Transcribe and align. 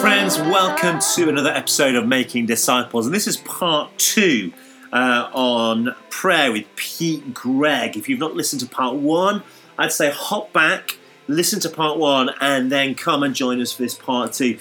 Friends, 0.00 0.38
welcome 0.38 0.98
to 1.14 1.28
another 1.28 1.50
episode 1.50 1.94
of 1.94 2.06
Making 2.06 2.46
Disciples, 2.46 3.06
and 3.06 3.14
this 3.14 3.26
is 3.26 3.36
part 3.36 3.96
two 3.98 4.52
uh, 4.92 5.30
on 5.32 5.94
prayer 6.10 6.52
with 6.52 6.66
Pete 6.76 7.32
Greig. 7.32 7.96
If 7.96 8.08
you've 8.08 8.18
not 8.18 8.34
listened 8.34 8.60
to 8.60 8.66
part 8.66 8.96
one, 8.96 9.42
I'd 9.78 9.92
say 9.92 10.10
hop 10.10 10.52
back, 10.52 10.98
listen 11.28 11.60
to 11.60 11.68
part 11.68 11.98
one, 11.98 12.30
and 12.40 12.70
then 12.70 12.94
come 12.94 13.22
and 13.22 13.34
join 13.34 13.60
us 13.60 13.72
for 13.72 13.82
this 13.82 13.94
part 13.94 14.32
two. 14.32 14.58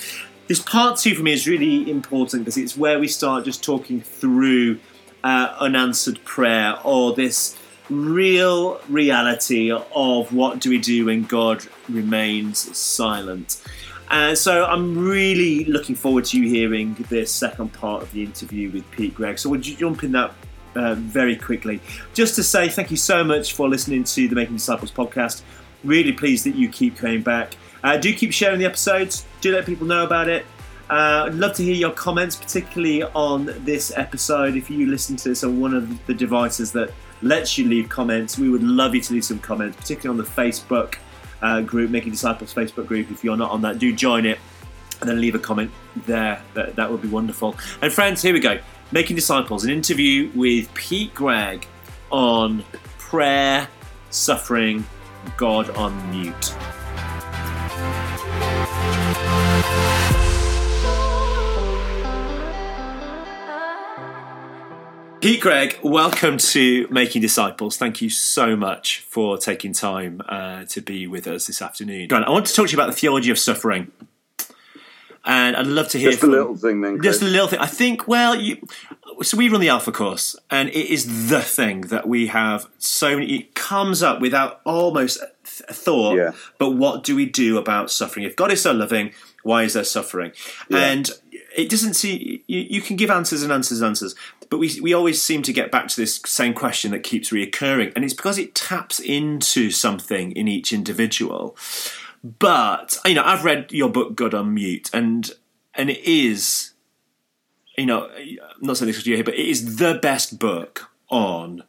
This 0.47 0.59
part 0.59 0.97
two 0.97 1.15
for 1.15 1.23
me 1.23 1.33
is 1.33 1.47
really 1.47 1.89
important 1.89 2.43
because 2.43 2.57
it's 2.57 2.75
where 2.75 2.99
we 2.99 3.07
start 3.07 3.45
just 3.45 3.63
talking 3.63 4.01
through 4.01 4.79
uh, 5.23 5.55
unanswered 5.59 6.23
prayer 6.25 6.77
or 6.83 7.13
this 7.13 7.57
real 7.91 8.79
reality 8.87 9.71
of 9.71 10.33
what 10.33 10.59
do 10.59 10.69
we 10.69 10.79
do 10.79 11.05
when 11.05 11.23
God 11.23 11.65
remains 11.89 12.77
silent. 12.77 13.61
And 14.09 14.38
so 14.38 14.66
I'm 14.66 14.97
really 14.97 15.66
looking 15.66 15.95
forward 15.95 16.25
to 16.25 16.38
you 16.39 16.49
hearing 16.49 16.95
this 17.09 17.31
second 17.31 17.73
part 17.73 18.02
of 18.02 18.11
the 18.11 18.23
interview 18.23 18.71
with 18.71 18.89
Pete 18.91 19.16
Greig. 19.16 19.39
So 19.39 19.49
would 19.49 19.66
you 19.66 19.75
jump 19.75 20.03
in 20.03 20.11
that 20.13 20.33
uh, 20.75 20.95
very 20.95 21.35
quickly? 21.35 21.80
Just 22.13 22.35
to 22.35 22.43
say 22.43 22.69
thank 22.69 22.91
you 22.91 22.97
so 22.97 23.23
much 23.23 23.53
for 23.53 23.69
listening 23.69 24.03
to 24.05 24.27
the 24.27 24.35
Making 24.35 24.55
Disciples 24.55 24.91
podcast. 24.91 25.44
Really 25.83 26.11
pleased 26.11 26.45
that 26.45 26.55
you 26.55 26.69
keep 26.69 26.97
coming 26.97 27.21
back. 27.21 27.55
Uh, 27.83 27.97
do 27.97 28.13
keep 28.13 28.31
sharing 28.31 28.59
the 28.59 28.66
episodes. 28.66 29.25
Do 29.39 29.53
let 29.53 29.66
people 29.66 29.88
know 29.88 30.05
about 30.05 30.30
it. 30.30 30.45
Uh, 30.89 31.23
I'd 31.27 31.35
love 31.35 31.55
to 31.55 31.63
hear 31.63 31.73
your 31.73 31.91
comments, 31.91 32.35
particularly 32.35 33.03
on 33.03 33.45
this 33.63 33.94
episode. 33.95 34.58
If 34.58 34.69
you 34.69 34.88
listen 34.88 35.16
to 35.16 35.30
this 35.30 35.44
on 35.44 35.61
one 35.61 35.73
of 35.73 36.05
the 36.05 36.13
devices 36.13 36.73
that 36.73 36.91
lets 37.21 37.57
you 37.57 37.67
leave 37.67 37.89
comments, 37.89 38.38
we 38.38 38.49
would 38.49 38.63
love 38.63 38.95
you 38.95 39.02
to 39.02 39.13
leave 39.13 39.25
some 39.25 39.39
comments, 39.39 39.77
particularly 39.77 40.20
on 40.20 40.25
the 40.25 40.31
Facebook 40.31 40.95
uh, 41.41 41.61
group, 41.61 41.89
Making 41.91 42.11
Disciples 42.11 42.53
Facebook 42.53 42.88
group. 42.88 43.11
If 43.11 43.23
you're 43.23 43.38
not 43.38 43.52
on 43.52 43.61
that, 43.61 43.80
do 43.80 43.94
join 43.94 44.25
it 44.25 44.39
and 45.00 45.09
then 45.09 45.19
leave 45.19 45.36
a 45.36 45.39
comment 45.39 45.72
there. 46.05 46.42
That, 46.53 46.75
that 46.75 46.92
would 46.92 47.02
be 47.02 47.08
wonderful. 47.08 47.55
And 47.81 47.92
friends, 47.92 48.22
here 48.22 48.33
we 48.33 48.39
go. 48.39 48.59
Making 48.92 49.16
Disciples, 49.16 49.64
an 49.64 49.72
interview 49.72 50.31
with 50.36 50.73
Pete 50.73 51.14
Greig 51.14 51.67
on 52.11 52.64
prayer, 52.97 53.67
suffering, 54.09 54.86
God 55.38 55.69
on 55.72 56.11
mute. 56.11 56.55
Pete 65.22 65.39
Greig, 65.39 65.77
welcome 65.83 66.39
to 66.39 66.88
Making 66.89 67.22
Disciples. 67.22 67.77
Thank 67.77 68.02
you 68.02 68.09
so 68.09 68.55
much 68.55 69.02
for 69.02 69.38
taking 69.38 69.72
time 69.72 70.19
uh, 70.27 70.66
to 70.69 70.81
be 70.81 71.05
with 71.05 71.27
us 71.27 71.45
this 71.45 71.61
afternoon. 71.61 72.08
Grant, 72.08 72.25
I 72.25 72.31
want 72.31 72.47
to 72.47 72.53
talk 72.55 72.66
to 72.66 72.72
you 72.72 72.77
about 72.80 72.88
the 72.88 73.00
theology 73.00 73.30
of 73.30 73.38
suffering. 73.38 73.92
And 75.23 75.55
I'd 75.55 75.67
love 75.67 75.89
to 75.89 75.99
hear 75.99 76.09
just 76.09 76.23
a 76.23 76.27
little 76.27 76.58
thing, 76.58 76.81
then. 76.81 76.97
Chris. 76.97 77.19
Just 77.19 77.22
a 77.22 77.31
little 77.31 77.47
thing. 77.47 77.59
I 77.59 77.67
think. 77.67 78.08
Well, 78.08 78.36
you. 78.36 78.66
So 79.22 79.38
we 79.38 79.47
run 79.47 79.61
the 79.61 79.69
Alpha 79.69 79.92
course, 79.92 80.36
and 80.49 80.69
it 80.69 80.92
is 80.92 81.30
the 81.30 81.42
thing 81.42 81.81
that 81.81 82.08
we 82.08 82.25
have 82.27 82.67
so 82.80 83.19
many. 83.19 83.31
It 83.36 83.53
comes 83.53 84.02
up 84.02 84.22
without 84.22 84.61
almost 84.64 85.22
a 85.22 85.73
thought. 85.73 86.17
Yeah. 86.17 86.31
But 86.58 86.72
what 86.72 87.03
do 87.03 87.16
we 87.16 87.27
do 87.27 87.59
about 87.59 87.92
suffering? 87.92 88.25
If 88.25 88.36
God 88.36 88.52
is 88.52 88.64
so 88.64 88.72
loving, 88.72 89.14
why 89.44 89.61
is 89.61 89.73
there 89.73 89.83
suffering? 89.83 90.31
Yeah. 90.67 90.80
And 90.80 91.11
it 91.55 91.69
doesn't 91.69 91.95
see. 91.95 92.44
You, 92.47 92.59
you 92.59 92.81
can 92.81 92.95
give 92.95 93.09
answers 93.09 93.44
and 93.44 93.52
answers 93.52 93.81
and 93.81 93.89
answers, 93.89 94.16
but 94.49 94.57
we 94.57 94.80
we 94.81 94.94
always 94.94 95.21
seem 95.21 95.41
to 95.44 95.53
get 95.53 95.71
back 95.71 95.88
to 95.89 95.95
this 95.95 96.21
same 96.25 96.53
question 96.53 96.91
that 96.91 97.03
keeps 97.03 97.30
reoccurring, 97.30 97.93
and 97.95 98.03
it's 98.03 98.13
because 98.13 98.38
it 98.38 98.55
taps 98.55 98.99
into 98.99 99.71
something 99.71 100.31
in 100.33 100.47
each 100.47 100.71
individual. 100.73 101.55
But 102.23 102.97
you 103.05 103.16
know, 103.16 103.23
I've 103.23 103.43
read 103.45 103.71
your 103.71 103.89
book 103.89 104.16
"God 104.16 104.33
on 104.33 104.53
Mute," 104.53 104.89
and 104.93 105.31
and 105.73 105.89
it 105.89 105.99
is, 105.99 106.73
you 107.77 107.86
know, 107.86 108.09
I'm 108.09 108.38
not 108.61 108.77
saying 108.77 108.87
this 108.87 108.97
because 108.97 109.08
you're 109.08 109.17
here, 109.17 109.23
but 109.23 109.36
it 109.36 109.47
is 109.47 109.77
the 109.77 109.99
best 110.02 110.39
book 110.39 110.92
on 111.09 111.64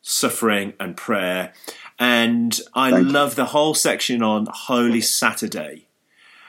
suffering 0.00 0.72
and 0.80 0.96
prayer. 0.96 1.52
And 1.98 2.58
I 2.74 2.90
Thank 2.90 3.06
you. 3.06 3.12
love 3.12 3.34
the 3.34 3.46
whole 3.46 3.74
section 3.74 4.22
on 4.22 4.46
Holy 4.50 5.00
Saturday. 5.00 5.87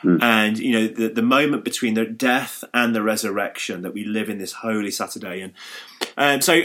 And 0.04 0.58
you 0.58 0.72
know 0.72 0.88
the, 0.88 1.10
the 1.10 1.22
moment 1.22 1.64
between 1.66 1.94
the 1.94 2.06
death 2.06 2.64
and 2.74 2.96
the 2.96 3.02
resurrection 3.02 3.82
that 3.82 3.94
we 3.94 4.06
live 4.06 4.30
in 4.30 4.38
this 4.38 4.54
Holy 4.54 4.92
Saturday, 4.92 5.42
and 5.42 5.54
and 6.18 6.44
so 6.44 6.62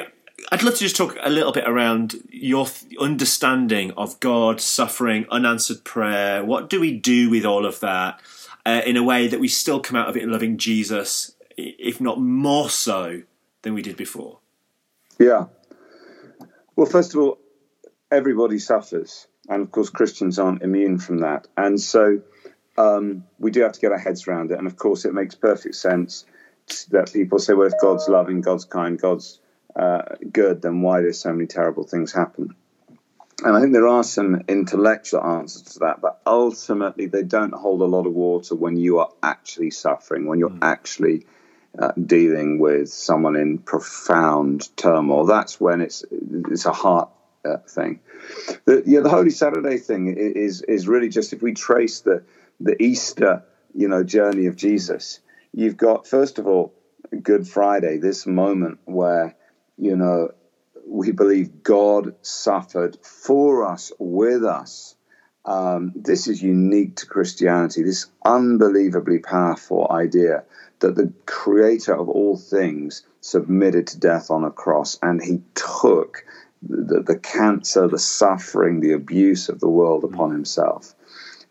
I'd 0.52 0.62
love 0.62 0.74
to 0.74 0.80
just 0.80 0.96
talk 0.96 1.16
a 1.22 1.30
little 1.30 1.52
bit 1.52 1.64
around 1.66 2.16
your 2.30 2.66
th- 2.66 2.96
understanding 2.98 3.92
of 3.92 4.20
God, 4.20 4.60
suffering, 4.60 5.26
unanswered 5.30 5.84
prayer. 5.84 6.44
What 6.44 6.68
do 6.68 6.80
we 6.80 6.96
do 6.96 7.30
with 7.30 7.44
all 7.44 7.66
of 7.66 7.80
that 7.80 8.20
uh, 8.66 8.82
in 8.84 8.96
a 8.96 9.02
way 9.02 9.26
that 9.26 9.40
we 9.40 9.48
still 9.48 9.80
come 9.80 9.96
out 9.96 10.08
of 10.08 10.16
it 10.16 10.28
loving 10.28 10.58
Jesus, 10.58 11.34
if 11.56 12.00
not 12.00 12.20
more 12.20 12.68
so 12.68 13.22
than 13.62 13.74
we 13.74 13.82
did 13.82 13.96
before? 13.96 14.38
Yeah. 15.18 15.46
Well, 16.76 16.86
first 16.86 17.14
of 17.14 17.20
all, 17.20 17.38
everybody 18.10 18.58
suffers, 18.58 19.26
and 19.48 19.62
of 19.62 19.70
course, 19.70 19.90
Christians 19.90 20.38
aren't 20.38 20.62
immune 20.62 20.98
from 20.98 21.18
that, 21.18 21.46
and 21.56 21.80
so 21.80 22.20
um, 22.76 23.24
we 23.38 23.50
do 23.50 23.62
have 23.62 23.72
to 23.72 23.80
get 23.80 23.92
our 23.92 23.98
heads 23.98 24.26
around 24.26 24.50
it. 24.50 24.58
And 24.58 24.66
of 24.66 24.76
course, 24.76 25.04
it 25.04 25.14
makes 25.14 25.34
perfect 25.34 25.74
sense 25.74 26.24
that 26.90 27.12
people 27.12 27.38
say, 27.38 27.54
"Well, 27.54 27.66
if 27.66 27.74
God's 27.80 28.08
loving, 28.08 28.40
God's 28.40 28.64
kind, 28.64 28.98
God's 28.98 29.40
uh, 29.76 30.02
good, 30.32 30.62
then 30.62 30.80
why 30.80 31.00
do 31.00 31.12
so 31.12 31.32
many 31.32 31.46
terrible 31.46 31.84
things 31.84 32.12
happen?" 32.12 32.54
And 33.42 33.56
I 33.56 33.60
think 33.60 33.72
there 33.72 33.88
are 33.88 34.04
some 34.04 34.42
intellectual 34.48 35.22
answers 35.22 35.62
to 35.74 35.78
that, 35.80 36.00
but 36.00 36.20
ultimately, 36.26 37.06
they 37.06 37.22
don't 37.22 37.52
hold 37.52 37.82
a 37.82 37.86
lot 37.86 38.06
of 38.06 38.12
water 38.12 38.54
when 38.54 38.76
you 38.76 39.00
are 39.00 39.10
actually 39.22 39.70
suffering, 39.70 40.26
when 40.26 40.38
you're 40.38 40.56
actually 40.62 41.26
uh, 41.78 41.92
dealing 42.06 42.58
with 42.58 42.88
someone 42.88 43.36
in 43.36 43.58
profound 43.58 44.74
turmoil. 44.76 45.26
That's 45.26 45.60
when 45.60 45.80
it's 45.80 46.04
it's 46.10 46.66
a 46.66 46.72
heart 46.72 47.10
uh, 47.44 47.58
thing. 47.68 48.00
The, 48.64 48.82
yeah, 48.86 49.00
the 49.00 49.10
Holy 49.10 49.30
Saturday 49.30 49.78
thing 49.78 50.14
is 50.16 50.62
is 50.62 50.88
really 50.88 51.08
just 51.08 51.32
if 51.32 51.42
we 51.42 51.52
trace 51.52 52.00
the 52.00 52.24
the 52.60 52.80
Easter 52.82 53.44
you 53.74 53.88
know 53.88 54.04
journey 54.04 54.46
of 54.46 54.56
Jesus. 54.56 55.20
You've 55.52 55.76
got 55.76 56.06
first 56.06 56.38
of 56.38 56.46
all 56.46 56.74
Good 57.22 57.46
Friday, 57.46 57.98
this 57.98 58.26
moment 58.26 58.78
where 58.84 59.36
you 59.76 59.96
know 59.96 60.30
we 60.86 61.12
believe 61.12 61.62
God 61.62 62.14
suffered 62.22 62.98
for 63.02 63.66
us, 63.66 63.92
with 63.98 64.44
us. 64.44 64.96
Um, 65.44 65.92
this 65.94 66.26
is 66.26 66.42
unique 66.42 66.96
to 66.96 67.06
Christianity. 67.06 67.82
This 67.82 68.06
unbelievably 68.24 69.18
powerful 69.18 69.86
idea 69.90 70.44
that 70.80 70.96
the 70.96 71.12
creator 71.26 71.94
of 71.94 72.08
all 72.08 72.36
things 72.36 73.02
submitted 73.20 73.86
to 73.88 73.98
death 73.98 74.30
on 74.30 74.44
a 74.44 74.50
cross 74.50 74.98
and 75.02 75.22
he 75.22 75.42
took 75.54 76.24
the, 76.68 77.02
the 77.02 77.18
cancer, 77.18 77.88
the 77.88 77.98
suffering, 77.98 78.80
the 78.80 78.92
abuse 78.92 79.48
of 79.48 79.60
the 79.60 79.68
world 79.68 80.04
upon 80.04 80.30
himself. 80.30 80.94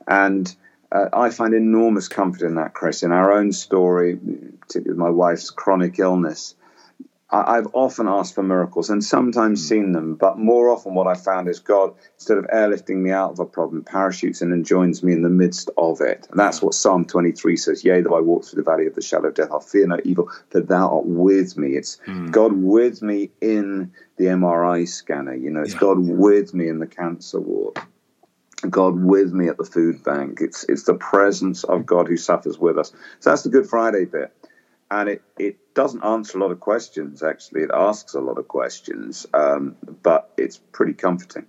And 0.08 0.54
uh, 0.92 1.10
I 1.14 1.30
find 1.30 1.54
enormous 1.54 2.08
comfort 2.08 2.46
in 2.46 2.56
that, 2.56 2.74
Chris. 2.74 3.04
In 3.04 3.12
our 3.12 3.32
own 3.32 3.52
story, 3.52 4.16
particularly 4.16 4.90
with 4.90 4.98
my 4.98 5.10
wife's 5.10 5.50
chronic 5.50 6.00
illness, 6.00 6.56
I- 7.34 7.58
I've 7.58 7.68
often 7.74 8.08
asked 8.08 8.36
for 8.36 8.44
miracles 8.44 8.92
and 8.92 9.04
sometimes 9.04 9.62
hmm. 9.62 9.68
seen 9.68 9.92
them, 9.92 10.16
but 10.16 10.38
more 10.38 10.70
often 10.70 10.94
what 10.94 11.08
I 11.08 11.16
found 11.16 11.50
is 11.50 11.60
God, 11.60 11.94
instead 12.16 12.38
of 12.38 12.46
airlifting 12.46 12.98
me 12.98 13.12
out 13.12 13.32
of 13.32 13.40
a 13.40 13.46
problem, 13.46 13.84
parachutes 13.84 14.42
in 14.42 14.52
and 14.52 14.64
joins 14.64 15.02
me 15.04 15.14
in 15.14 15.24
the 15.24 15.30
midst 15.30 15.72
of 15.78 16.00
it. 16.02 16.28
And 16.30 16.40
that's 16.40 16.60
hmm. 16.60 16.68
what 16.68 16.76
Psalm 16.76 17.06
23 17.06 17.58
says 17.58 17.84
Yea, 17.84 18.02
though 18.02 18.16
I 18.16 18.22
walk 18.22 18.46
through 18.46 18.64
the 18.64 18.70
valley 18.70 18.86
of 18.86 18.94
the 18.94 19.02
shadow 19.02 19.30
of 19.30 19.34
death, 19.34 19.50
I'll 19.52 19.60
fear 19.60 19.88
no 19.88 19.98
evil, 20.04 20.30
for 20.50 20.62
thou 20.62 20.90
art 20.98 21.06
with 21.06 21.58
me. 21.58 21.76
It's 21.76 21.98
hmm. 22.06 22.28
God 22.28 22.54
with 22.54 23.02
me 23.02 23.32
in 23.42 23.92
the 24.18 24.26
MRI 24.26 24.88
scanner, 24.88 25.34
you 25.34 25.50
know, 25.50 25.62
it's 25.62 25.74
Yeah. 25.74 25.80
God 25.80 25.98
with 26.00 26.54
me 26.54 26.68
in 26.68 26.78
the 26.78 26.88
cancer 26.88 27.40
ward. 27.40 27.80
God 28.70 29.04
with 29.04 29.34
me 29.34 29.48
at 29.48 29.58
the 29.58 29.66
food 29.66 30.04
bank. 30.04 30.40
It's 30.42 30.64
it's 30.66 30.84
the 30.84 30.94
presence 30.94 31.64
of 31.64 31.86
God 31.86 32.08
who 32.08 32.18
suffers 32.18 32.58
with 32.58 32.78
us. 32.78 32.94
So 33.20 33.30
that's 33.30 33.44
the 33.44 33.50
Good 33.50 33.68
Friday 33.68 34.06
bit, 34.06 34.32
and 34.94 35.10
it 35.10 35.22
it 35.38 35.74
doesn't 35.74 36.04
answer 36.04 36.38
a 36.38 36.42
lot 36.42 36.52
of 36.52 36.60
questions. 36.60 37.24
Actually, 37.24 37.64
it 37.64 37.72
asks 37.74 38.14
a 38.14 38.20
lot 38.20 38.38
of 38.38 38.48
questions, 38.48 39.26
um, 39.34 39.76
but 40.04 40.32
it's 40.38 40.58
pretty 40.72 40.94
comforting. 40.94 41.48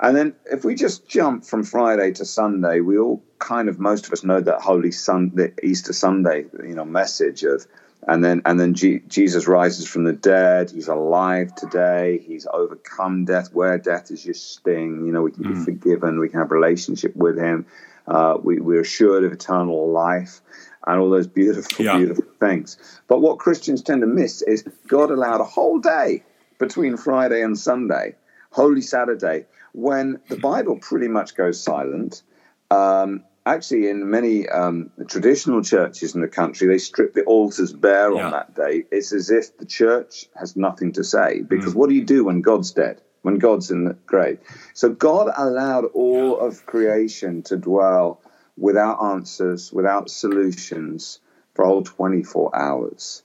And 0.00 0.16
then 0.16 0.34
if 0.46 0.64
we 0.64 0.74
just 0.74 1.06
jump 1.06 1.44
from 1.44 1.64
Friday 1.64 2.12
to 2.12 2.24
Sunday, 2.24 2.80
we 2.80 2.98
all 2.98 3.22
kind 3.38 3.68
of 3.68 3.78
most 3.78 4.06
of 4.06 4.12
us 4.12 4.24
know 4.24 4.40
that 4.40 4.60
Holy 4.60 4.90
Sun, 4.90 5.32
the 5.34 5.52
Easter 5.62 5.92
Sunday, 5.92 6.46
you 6.62 6.74
know, 6.74 6.84
message 6.84 7.44
of, 7.44 7.66
and 8.08 8.24
then 8.24 8.40
and 8.46 8.58
then 8.58 8.72
G- 8.74 9.02
Jesus 9.06 9.46
rises 9.46 9.86
from 9.86 10.04
the 10.04 10.12
dead. 10.14 10.70
He's 10.70 10.88
alive 10.88 11.54
today. 11.54 12.22
He's 12.26 12.46
overcome 12.50 13.26
death. 13.26 13.52
Where 13.52 13.76
death 13.76 14.10
is 14.10 14.24
your 14.24 14.34
sting, 14.34 15.04
you 15.04 15.12
know, 15.12 15.22
we 15.22 15.32
can 15.32 15.42
be 15.42 15.54
forgiven. 15.64 16.20
We 16.20 16.30
can 16.30 16.40
have 16.40 16.50
relationship 16.50 17.14
with 17.16 17.38
Him. 17.38 17.66
Uh, 18.06 18.38
we, 18.40 18.60
we're 18.60 18.82
assured 18.82 19.24
of 19.24 19.32
eternal 19.32 19.90
life 19.90 20.40
and 20.86 21.00
all 21.00 21.10
those 21.10 21.26
beautiful, 21.26 21.84
Yeah. 21.84 21.98
beautiful 21.98 22.24
things. 22.40 22.76
But 23.08 23.20
what 23.20 23.38
Christians 23.38 23.82
tend 23.82 24.00
to 24.02 24.06
miss 24.06 24.42
is 24.42 24.64
God 24.88 25.10
allowed 25.10 25.40
a 25.40 25.44
whole 25.44 25.78
day 25.78 26.22
between 26.58 26.96
Friday 26.96 27.42
and 27.42 27.58
Sunday, 27.58 28.14
Holy 28.50 28.80
Saturday, 28.80 29.46
when 29.72 30.18
the 30.28 30.36
Bible 30.36 30.78
pretty 30.78 31.08
much 31.08 31.34
goes 31.36 31.60
silent. 31.62 32.22
Um, 32.70 33.24
actually, 33.44 33.88
in 33.90 34.08
many 34.10 34.48
um, 34.48 34.90
traditional 35.08 35.62
churches 35.62 36.14
in 36.14 36.20
the 36.20 36.28
country, 36.28 36.66
they 36.66 36.78
strip 36.78 37.14
the 37.14 37.24
altars 37.24 37.72
bare 37.72 38.12
Yeah. 38.12 38.24
on 38.24 38.30
that 38.30 38.54
day. 38.54 38.84
It's 38.90 39.12
as 39.12 39.30
if 39.30 39.58
the 39.58 39.66
church 39.66 40.26
has 40.36 40.56
nothing 40.56 40.92
to 40.92 41.04
say. 41.04 41.42
Because 41.42 41.74
Mm. 41.74 41.76
what 41.76 41.88
do 41.88 41.94
you 41.94 42.04
do 42.04 42.24
when 42.24 42.40
God's 42.40 42.70
dead? 42.72 43.02
When 43.22 43.38
God's 43.38 43.70
in 43.72 43.84
the 43.84 43.96
grave? 44.06 44.38
So 44.72 44.88
God 44.88 45.32
allowed 45.36 45.86
all 45.94 46.38
of 46.38 46.64
creation 46.64 47.42
to 47.44 47.56
dwell 47.56 48.20
without 48.56 49.02
answers, 49.02 49.72
without 49.72 50.10
solutions 50.10 51.20
for 51.54 51.64
all 51.64 51.82
24 51.82 52.56
hours. 52.56 53.22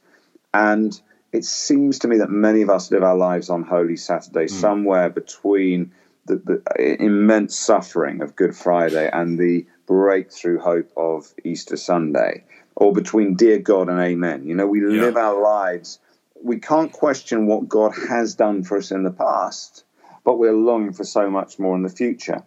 And 0.54 1.00
it 1.32 1.46
seems 1.46 2.00
to 2.00 2.08
me 2.08 2.18
that 2.18 2.30
many 2.30 2.62
of 2.62 2.70
us 2.70 2.92
live 2.92 3.04
our 3.04 3.16
lives 3.16 3.50
on 3.50 3.64
Holy 3.64 3.96
Saturday, 3.96 4.44
hmm. 4.48 4.54
somewhere 4.54 5.10
between 5.10 5.92
the, 6.26 6.36
the 6.38 6.62
uh, 6.70 7.04
immense 7.04 7.58
suffering 7.58 8.22
of 8.22 8.36
Good 8.36 8.56
Friday 8.56 9.10
and 9.12 9.38
the 9.38 9.66
breakthrough 9.88 10.60
hope 10.60 10.92
of 10.96 11.34
Easter 11.44 11.78
Sunday, 11.78 12.44
or 12.76 12.94
between 12.94 13.36
dear 13.36 13.60
God 13.60 13.90
and 13.90 14.00
Amen. 14.00 14.46
You 14.46 14.56
know, 14.56 14.68
we 14.68 14.80
Yeah. 14.82 15.02
live 15.02 15.18
our 15.18 15.42
lives. 15.42 16.00
We 16.44 16.60
can't 16.60 16.92
question 16.92 17.46
what 17.46 17.70
God 17.70 17.94
has 18.10 18.36
done 18.36 18.64
for 18.64 18.78
us 18.78 18.92
in 18.92 19.04
the 19.04 19.12
past, 19.12 19.84
but 20.24 20.38
we're 20.38 20.54
longing 20.54 20.94
for 20.94 21.04
so 21.04 21.30
much 21.30 21.60
more 21.60 21.76
in 21.76 21.84
the 21.84 21.90
future. 21.90 22.44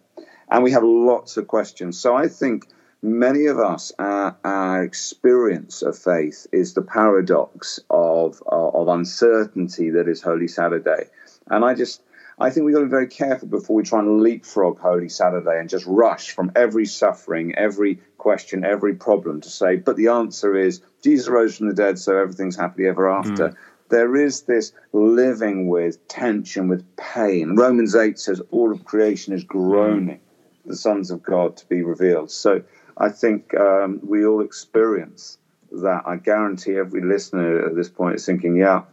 And 0.49 0.63
we 0.63 0.71
have 0.71 0.83
lots 0.83 1.37
of 1.37 1.47
questions. 1.47 1.99
So 1.99 2.15
I 2.15 2.27
think 2.27 2.67
many 3.05 3.45
of 3.45 3.59
us, 3.59 3.91
our, 3.99 4.35
our 4.43 4.83
experience 4.83 5.83
of 5.83 5.97
faith 5.97 6.47
is 6.51 6.73
the 6.73 6.81
paradox 6.81 7.79
of, 7.89 8.41
of, 8.47 8.75
of 8.75 8.87
uncertainty 8.87 9.91
that 9.91 10.07
is 10.07 10.21
Holy 10.21 10.47
Saturday. 10.47 11.05
And 11.47 11.63
I 11.63 11.75
just, 11.75 12.01
I 12.39 12.49
think 12.49 12.65
we've 12.65 12.73
got 12.73 12.81
to 12.81 12.87
be 12.87 12.91
very 12.91 13.07
careful 13.07 13.47
before 13.47 13.75
we 13.75 13.83
try 13.83 13.99
and 13.99 14.21
leapfrog 14.21 14.79
Holy 14.79 15.09
Saturday 15.09 15.59
and 15.59 15.69
just 15.69 15.85
rush 15.85 16.31
from 16.31 16.51
every 16.55 16.85
suffering, 16.85 17.53
every 17.55 17.99
question, 18.17 18.65
every 18.65 18.95
problem 18.95 19.39
to 19.41 19.49
say, 19.49 19.75
but 19.75 19.97
the 19.97 20.07
answer 20.07 20.57
is 20.57 20.81
Jesus 21.03 21.27
rose 21.27 21.57
from 21.57 21.67
the 21.67 21.75
dead, 21.75 21.99
so 21.99 22.17
everything's 22.17 22.57
happily 22.57 22.87
ever 22.87 23.09
after. 23.09 23.49
Mm. 23.49 23.55
There 23.89 24.15
is 24.15 24.41
this 24.41 24.71
living 24.93 25.67
with 25.67 26.07
tension, 26.07 26.69
with 26.69 26.83
pain. 26.95 27.55
Romans 27.55 27.95
8 27.95 28.17
says 28.17 28.41
all 28.49 28.71
of 28.71 28.83
creation 28.83 29.35
is 29.35 29.43
groaning 29.43 30.19
the 30.65 30.75
sons 30.75 31.11
of 31.11 31.21
God 31.21 31.57
to 31.57 31.67
be 31.67 31.83
revealed. 31.83 32.31
So 32.31 32.63
I 32.97 33.09
think 33.09 33.53
um, 33.55 33.99
we 34.03 34.25
all 34.25 34.41
experience 34.41 35.37
that. 35.71 36.03
I 36.05 36.17
guarantee 36.17 36.77
every 36.77 37.01
listener 37.01 37.67
at 37.67 37.75
this 37.75 37.89
point 37.89 38.15
is 38.15 38.25
thinking, 38.25 38.55
yeah, 38.55 38.83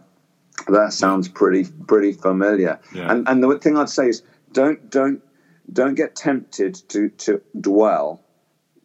that 0.69 0.93
sounds 0.93 1.29
pretty 1.29 1.65
pretty 1.87 2.13
familiar. 2.13 2.81
Yeah. 2.95 3.11
And 3.11 3.29
and 3.29 3.43
the 3.43 3.59
thing 3.59 3.77
I'd 3.77 3.89
say 3.89 4.09
is 4.09 4.23
don't 4.53 4.91
don't 4.91 5.23
don't 5.73 5.95
get 5.95 6.17
tempted 6.17 6.75
to 6.89 7.09
to 7.11 7.43
dwell 7.59 8.21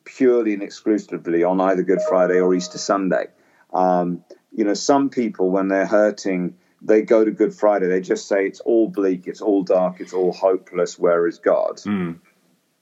purely 0.04 0.54
and 0.54 0.64
exclusively 0.64 1.44
on 1.44 1.60
either 1.60 1.84
Good 1.84 2.02
Friday 2.08 2.40
or 2.40 2.54
Easter 2.56 2.78
Sunday. 2.78 3.28
Um, 3.74 4.24
you 4.54 4.64
know, 4.64 4.74
some 4.74 5.10
people 5.10 5.52
when 5.52 5.68
they're 5.68 5.86
hurting, 5.86 6.56
they 6.82 7.02
go 7.02 7.26
to 7.26 7.32
Good 7.32 7.54
Friday. 7.54 7.88
They 7.88 8.02
just 8.02 8.28
say 8.28 8.46
it's 8.48 8.62
all 8.62 8.88
bleak, 8.88 9.28
it's 9.28 9.42
all 9.42 9.64
dark, 9.64 10.00
it's 10.00 10.14
all 10.14 10.32
hopeless. 10.32 10.98
Where 10.98 11.28
is 11.28 11.40
God? 11.40 11.78
Mm. 11.78 12.20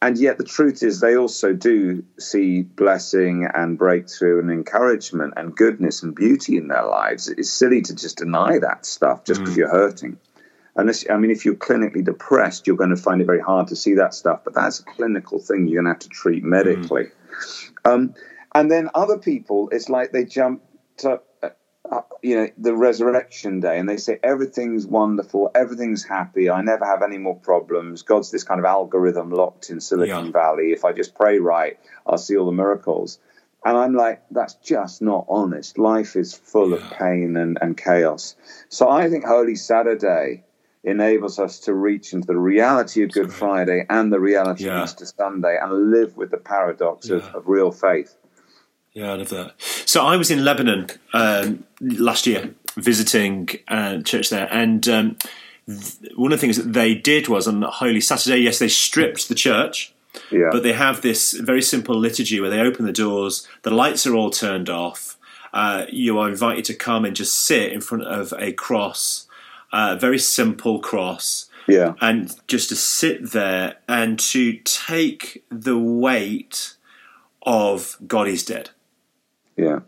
And 0.02 0.18
yet, 0.18 0.38
the 0.38 0.44
truth 0.44 0.84
is, 0.84 1.00
they 1.00 1.16
also 1.16 1.54
do 1.54 2.04
see 2.20 2.62
blessing 2.62 3.48
and 3.52 3.78
breakthrough 3.78 4.40
and 4.40 4.52
encouragement 4.52 5.34
and 5.38 5.56
goodness 5.56 6.04
and 6.04 6.14
beauty 6.14 6.58
in 6.58 6.68
their 6.68 6.86
lives. 6.86 7.28
It's 7.28 7.50
silly 7.50 7.82
to 7.82 7.96
just 7.96 8.18
deny 8.18 8.60
that 8.60 8.86
stuff 8.86 9.24
just 9.24 9.42
because 9.42 9.58
you're 9.58 9.70
hurting. 9.70 10.18
Unless, 10.76 11.10
I 11.10 11.18
mean, 11.18 11.32
if 11.32 11.46
you're 11.46 11.56
clinically 11.56 12.04
depressed, 12.04 12.68
you're 12.68 12.76
going 12.76 12.90
to 12.90 12.98
find 12.98 13.22
it 13.22 13.26
very 13.26 13.40
hard 13.40 13.70
to 13.70 13.76
see 13.76 13.94
that 13.96 14.14
stuff. 14.14 14.42
But 14.44 14.54
that's 14.54 14.82
a 14.82 14.84
clinical 14.84 15.40
thing 15.40 15.68
you're 15.68 15.82
going 15.82 15.86
to 15.86 15.98
have 15.98 16.00
to 16.00 16.10
treat 16.10 16.44
medically. 16.44 17.06
Um, 17.86 18.14
and 18.54 18.70
then 18.70 18.90
other 18.94 19.18
people, 19.18 19.70
it's 19.72 19.90
like 19.90 20.12
they 20.12 20.26
jump 20.26 20.62
to, 20.98 21.22
you 22.26 22.36
know, 22.36 22.48
the 22.58 22.76
resurrection 22.76 23.60
day 23.60 23.78
and 23.78 23.88
they 23.88 23.98
say, 23.98 24.20
everything's 24.24 24.88
wonderful, 24.88 25.52
everything's 25.54 26.04
happy, 26.04 26.50
I 26.50 26.62
never 26.62 26.84
have 26.84 27.04
any 27.04 27.20
more 27.20 27.36
problems. 27.36 28.02
God's 28.02 28.32
this 28.32 28.44
kind 28.44 28.60
of 28.60 28.66
algorithm 28.66 29.30
locked 29.30 29.70
in 29.70 29.80
Silicon 29.80 30.26
Yeah. 30.26 30.32
Valley. 30.32 30.72
If 30.72 30.84
I 30.86 30.92
just 30.92 31.14
pray 31.14 31.38
right, 31.38 31.78
I'll 32.08 32.18
see 32.18 32.36
all 32.36 32.48
the 32.48 32.52
miracles. 32.52 33.20
And 33.64 33.78
I'm 33.78 33.94
like, 33.94 34.24
that's 34.32 34.56
just 34.56 35.04
not 35.04 35.26
honest. 35.30 35.78
Life 35.78 36.16
is 36.16 36.34
full 36.34 36.74
of 36.74 36.82
pain 37.00 37.38
and, 37.38 37.60
and 37.62 37.78
chaos. 37.78 38.36
So 38.70 38.90
I 38.90 39.08
think 39.10 39.24
Holy 39.26 39.56
Saturday 39.56 40.44
enables 40.84 41.38
us 41.40 41.60
to 41.62 41.74
reach 41.74 42.14
into 42.14 42.28
the 42.28 42.38
reality 42.38 43.04
of 43.04 43.12
Good 43.12 43.34
Friday 43.34 43.86
and 43.90 44.12
the 44.12 44.20
reality 44.20 44.66
Yeah. 44.66 44.78
of 44.80 44.84
Easter 44.86 45.06
Sunday 45.06 45.58
and 45.62 45.92
live 45.92 46.18
with 46.18 46.32
the 46.32 46.38
paradox 46.38 47.10
of, 47.10 47.24
of 47.36 47.48
real 47.48 47.72
faith. 47.72 48.16
Yeah, 48.96 49.12
I 49.12 49.16
love 49.16 49.30
that. 49.30 49.54
So 49.86 50.06
I 50.06 50.16
was 50.16 50.32
in 50.32 50.44
Lebanon 50.46 50.88
um, 51.14 51.66
last 51.82 52.26
year 52.26 52.56
visiting 52.78 53.50
uh, 53.68 54.02
church 54.02 54.30
there, 54.30 54.48
and 54.52 54.88
um, 54.88 55.18
th- 55.68 56.14
one 56.16 56.32
of 56.32 56.40
the 56.40 56.42
things 56.42 56.56
that 56.58 56.72
they 56.74 56.96
did 56.96 57.28
was 57.28 57.46
on 57.48 57.62
Holy 57.62 58.00
Saturday. 58.02 58.38
Yes, 58.38 58.58
they 58.58 58.70
stripped 58.70 59.28
the 59.28 59.36
church, 59.36 59.94
Yeah. 60.32 60.48
but 60.52 60.64
they 60.64 60.72
have 60.74 61.02
this 61.02 61.34
very 61.34 61.62
simple 61.62 61.96
liturgy 62.00 62.40
where 62.40 62.50
they 62.50 62.62
open 62.62 62.86
the 62.86 62.94
doors, 62.94 63.46
the 63.64 63.70
lights 63.70 64.08
are 64.08 64.16
all 64.16 64.30
turned 64.30 64.70
off. 64.70 65.18
Uh, 65.54 65.86
you 65.90 66.18
are 66.18 66.30
invited 66.30 66.64
to 66.66 66.74
come 66.74 67.04
and 67.06 67.16
just 67.16 67.36
sit 67.38 67.72
in 67.74 67.82
front 67.82 68.04
of 68.06 68.34
a 68.40 68.54
cross, 68.54 69.28
a 69.74 69.98
very 69.98 70.20
simple 70.20 70.80
cross, 70.80 71.50
yeah. 71.68 71.96
and 72.00 72.34
just 72.48 72.70
to 72.70 72.76
sit 72.78 73.32
there 73.32 73.76
and 73.90 74.20
to 74.20 74.54
take 74.64 75.44
the 75.50 75.78
weight 75.78 76.76
of 77.44 77.98
God 78.08 78.28
is 78.30 78.44
dead. 78.44 78.70
Yeah. 79.58 79.80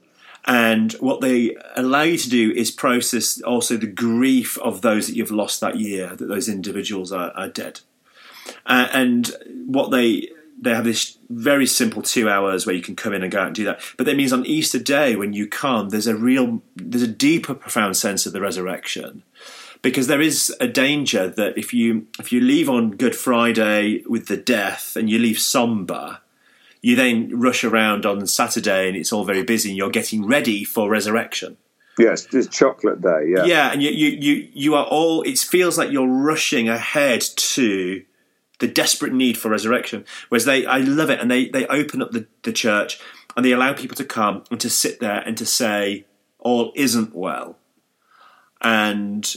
And 0.46 0.94
what 0.94 1.20
they 1.20 1.58
allow 1.76 2.04
you 2.04 2.18
to 2.18 2.30
do 2.30 2.52
is 2.52 2.72
process 2.72 3.42
also 3.42 3.76
the 3.76 3.86
grief 3.86 4.58
of 4.60 4.82
those 4.82 5.08
that 5.08 5.16
you've 5.16 5.32
lost 5.32 5.60
that 5.60 5.78
year, 5.78 6.16
that 6.16 6.28
those 6.28 6.48
individuals 6.48 7.12
are, 7.12 7.32
are 7.32 7.50
dead. 7.50 7.82
Uh, 8.66 8.88
and 8.94 9.36
what 9.66 9.92
they 9.92 10.30
they 10.60 10.74
have 10.74 10.86
this 10.86 11.18
very 11.30 11.68
simple 11.68 12.02
two 12.02 12.28
hours 12.30 12.66
where 12.66 12.76
you 12.76 12.82
can 12.82 12.96
come 12.96 13.14
in 13.14 13.22
and 13.22 13.32
go 13.32 13.40
out 13.40 13.48
and 13.48 13.56
do 13.56 13.66
that. 13.66 13.80
But 13.96 14.06
that 14.08 14.16
means 14.16 14.34
on 14.34 14.46
Easter 14.46 14.80
Day 14.80 15.16
when 15.16 15.34
you 15.34 15.48
come, 15.48 15.90
there's 15.90 16.08
a 16.08 16.16
real 16.16 16.62
there's 16.76 17.04
a 17.04 17.08
deeper, 17.08 17.54
profound 17.54 17.98
sense 17.98 18.26
of 18.26 18.34
the 18.34 18.42
resurrection. 18.42 19.24
Because 19.84 20.08
there 20.08 20.22
is 20.22 20.56
a 20.60 20.68
danger 20.68 21.28
that 21.30 21.58
if 21.58 21.74
you 21.74 22.08
if 22.20 22.32
you 22.32 22.42
leave 22.42 22.70
on 22.70 22.92
Good 22.92 23.16
Friday 23.16 24.04
with 24.08 24.28
the 24.28 24.38
death 24.38 24.96
and 24.96 25.10
you 25.10 25.20
leave 25.20 25.40
somber, 25.40 26.20
you 26.88 26.96
then 26.96 27.38
rush 27.38 27.66
around 27.66 28.06
on 28.06 28.26
Saturday 28.26 28.88
and 28.88 28.96
it's 28.96 29.12
all 29.12 29.26
very 29.26 29.44
busy 29.44 29.68
and 29.68 29.78
you're 29.78 29.90
getting 29.90 30.26
ready 30.26 30.64
for 30.64 30.90
resurrection. 30.90 31.58
Yes. 32.00 32.26
it's 32.32 32.48
chocolate 32.48 33.02
day. 33.02 33.26
Yeah. 33.28 33.44
Yeah, 33.44 33.74
and 33.74 33.84
you, 33.84 33.90
you, 33.90 34.08
you, 34.08 34.50
you 34.54 34.76
are 34.76 34.86
all, 34.86 35.22
it 35.24 35.38
feels 35.38 35.78
like 35.78 35.92
you're 35.92 36.08
rushing 36.08 36.70
ahead 36.70 37.20
to 37.36 38.06
the 38.60 38.70
desperate 38.70 39.12
need 39.12 39.38
for 39.38 39.50
resurrection. 39.50 40.06
Whereas 40.30 40.46
they, 40.46 40.66
I 40.66 40.78
love 40.78 41.10
it, 41.10 41.20
and 41.20 41.30
they, 41.30 41.50
they 41.50 41.68
open 41.68 42.02
up 42.02 42.12
the, 42.12 42.26
the 42.44 42.54
church 42.54 43.02
and 43.36 43.44
they 43.44 43.52
allow 43.52 43.74
people 43.74 43.98
to 43.98 44.06
come 44.06 44.46
and 44.50 44.60
to 44.62 44.70
sit 44.70 45.02
there 45.02 45.20
and 45.20 45.38
to 45.40 45.46
say, 45.46 46.06
all 46.40 46.72
isn't 46.74 47.14
well. 47.14 47.58
And 48.62 49.30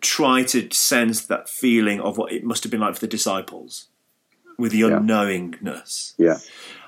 try 0.00 0.44
to 0.44 0.70
sense 0.70 1.26
that 1.26 1.50
feeling 1.50 2.00
of 2.00 2.16
what 2.16 2.32
it 2.32 2.42
must 2.42 2.64
have 2.64 2.70
been 2.70 2.80
like 2.80 2.94
for 2.94 3.00
the 3.00 3.06
disciples 3.06 3.88
with 4.58 4.72
the 4.72 4.80
unknowingness. 4.80 6.14
Yeah. 6.16 6.38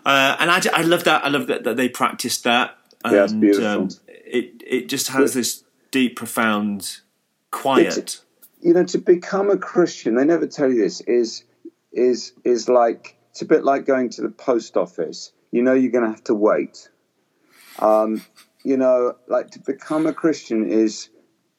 Uh, 0.05 0.37
and 0.40 0.50
I, 0.50 0.61
I 0.73 0.83
love 0.83 1.05
that. 1.05 1.25
I 1.25 1.28
love 1.28 1.47
that, 1.49 1.64
that 1.64 1.76
they 1.76 1.88
practiced 1.88 2.45
that. 2.45 2.76
And, 3.05 3.14
Yeah, 3.14 3.25
it's 3.25 3.33
beautiful. 3.33 3.64
Um, 3.83 3.88
it 4.09 4.62
it 4.67 4.88
just 4.88 5.09
has 5.09 5.35
this 5.35 5.64
deep, 5.90 6.17
profound 6.17 6.99
quiet. 7.50 7.97
It's- 7.99 8.25
You 8.61 8.75
know, 8.75 8.85
to 8.85 8.99
become 8.99 9.50
a 9.50 9.57
Christian, 9.57 10.17
they 10.17 10.25
never 10.25 10.47
tell 10.47 10.69
you 10.69 10.83
this, 10.83 11.00
is 11.02 11.45
is 11.93 12.33
is 12.45 12.69
like 12.69 13.17
it's 13.31 13.40
a 13.43 13.47
bit 13.47 13.64
like 13.64 13.87
going 13.87 14.11
to 14.11 14.23
the 14.23 14.31
post 14.31 14.76
office. 14.76 15.33
You 15.52 15.62
know 15.62 15.75
you're 15.75 15.93
gonna 15.93 16.09
have 16.11 16.25
to 16.25 16.35
wait. 16.35 16.88
Um, 17.78 18.25
you 18.64 18.76
know, 18.76 19.14
like 19.28 19.50
to 19.52 19.61
become 19.61 20.07
a 20.07 20.12
Christian 20.12 20.69
is 20.69 21.09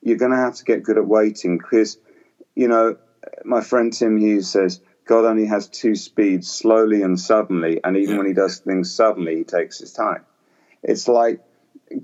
you're 0.01 0.17
gonna 0.17 0.35
have 0.35 0.55
to 0.55 0.63
get 0.65 0.83
good 0.83 0.97
at 0.97 1.07
waiting 1.07 1.57
because 1.57 1.97
you 2.55 2.67
know, 2.67 2.97
my 3.45 3.61
friend 3.61 3.93
Tim 3.93 4.17
Hughes 4.17 4.49
says 4.51 4.81
God 5.09 5.25
only 5.25 5.47
has 5.47 5.67
two 5.67 5.95
speeds, 5.95 6.47
slowly 6.47 7.01
and 7.01 7.19
suddenly, 7.19 7.79
and 7.83 7.97
even 7.97 8.11
Yeah. 8.11 8.17
when 8.19 8.27
he 8.27 8.33
does 8.33 8.59
things 8.59 8.91
suddenly, 8.91 9.37
he 9.37 9.43
takes 9.43 9.79
his 9.79 9.91
time. 9.91 10.23
It's 10.83 11.07
like 11.07 11.41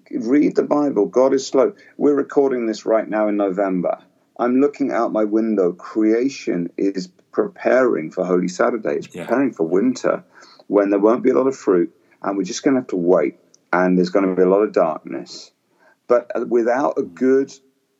read 0.10 0.56
the 0.56 0.64
Bible. 0.64 1.06
God 1.06 1.32
is 1.36 1.46
slow. 1.46 1.74
We're 1.98 2.16
recording 2.16 2.66
this 2.66 2.84
right 2.84 3.08
now 3.08 3.28
in 3.28 3.38
November. 3.38 4.00
I'm 4.40 4.60
looking 4.60 4.92
out 4.92 5.14
my 5.14 5.24
window. 5.24 5.72
Creation 5.72 6.72
is 6.78 7.08
preparing 7.32 8.10
for 8.10 8.26
Holy 8.26 8.48
Saturday. 8.48 8.96
It's 8.96 9.14
Yeah. 9.14 9.28
preparing 9.28 9.54
for 9.54 9.68
winter 9.68 10.24
when 10.66 10.90
there 10.90 10.98
won't 11.00 11.22
be 11.22 11.30
a 11.30 11.36
lot 11.36 11.46
of 11.46 11.56
fruit, 11.56 11.96
and 12.24 12.36
we're 12.36 12.44
just 12.44 12.64
going 12.64 12.74
to 12.74 12.82
have 12.82 12.88
to 12.88 12.96
wait. 12.96 13.38
And 13.72 13.96
there's 14.00 14.10
going 14.10 14.28
to 14.28 14.36
be 14.36 14.42
a 14.42 14.50
lot 14.50 14.64
of 14.64 14.72
darkness. 14.72 15.52
But 16.08 16.32
uh, 16.34 16.46
without 16.48 16.98
a 16.98 17.04
good, 17.04 17.54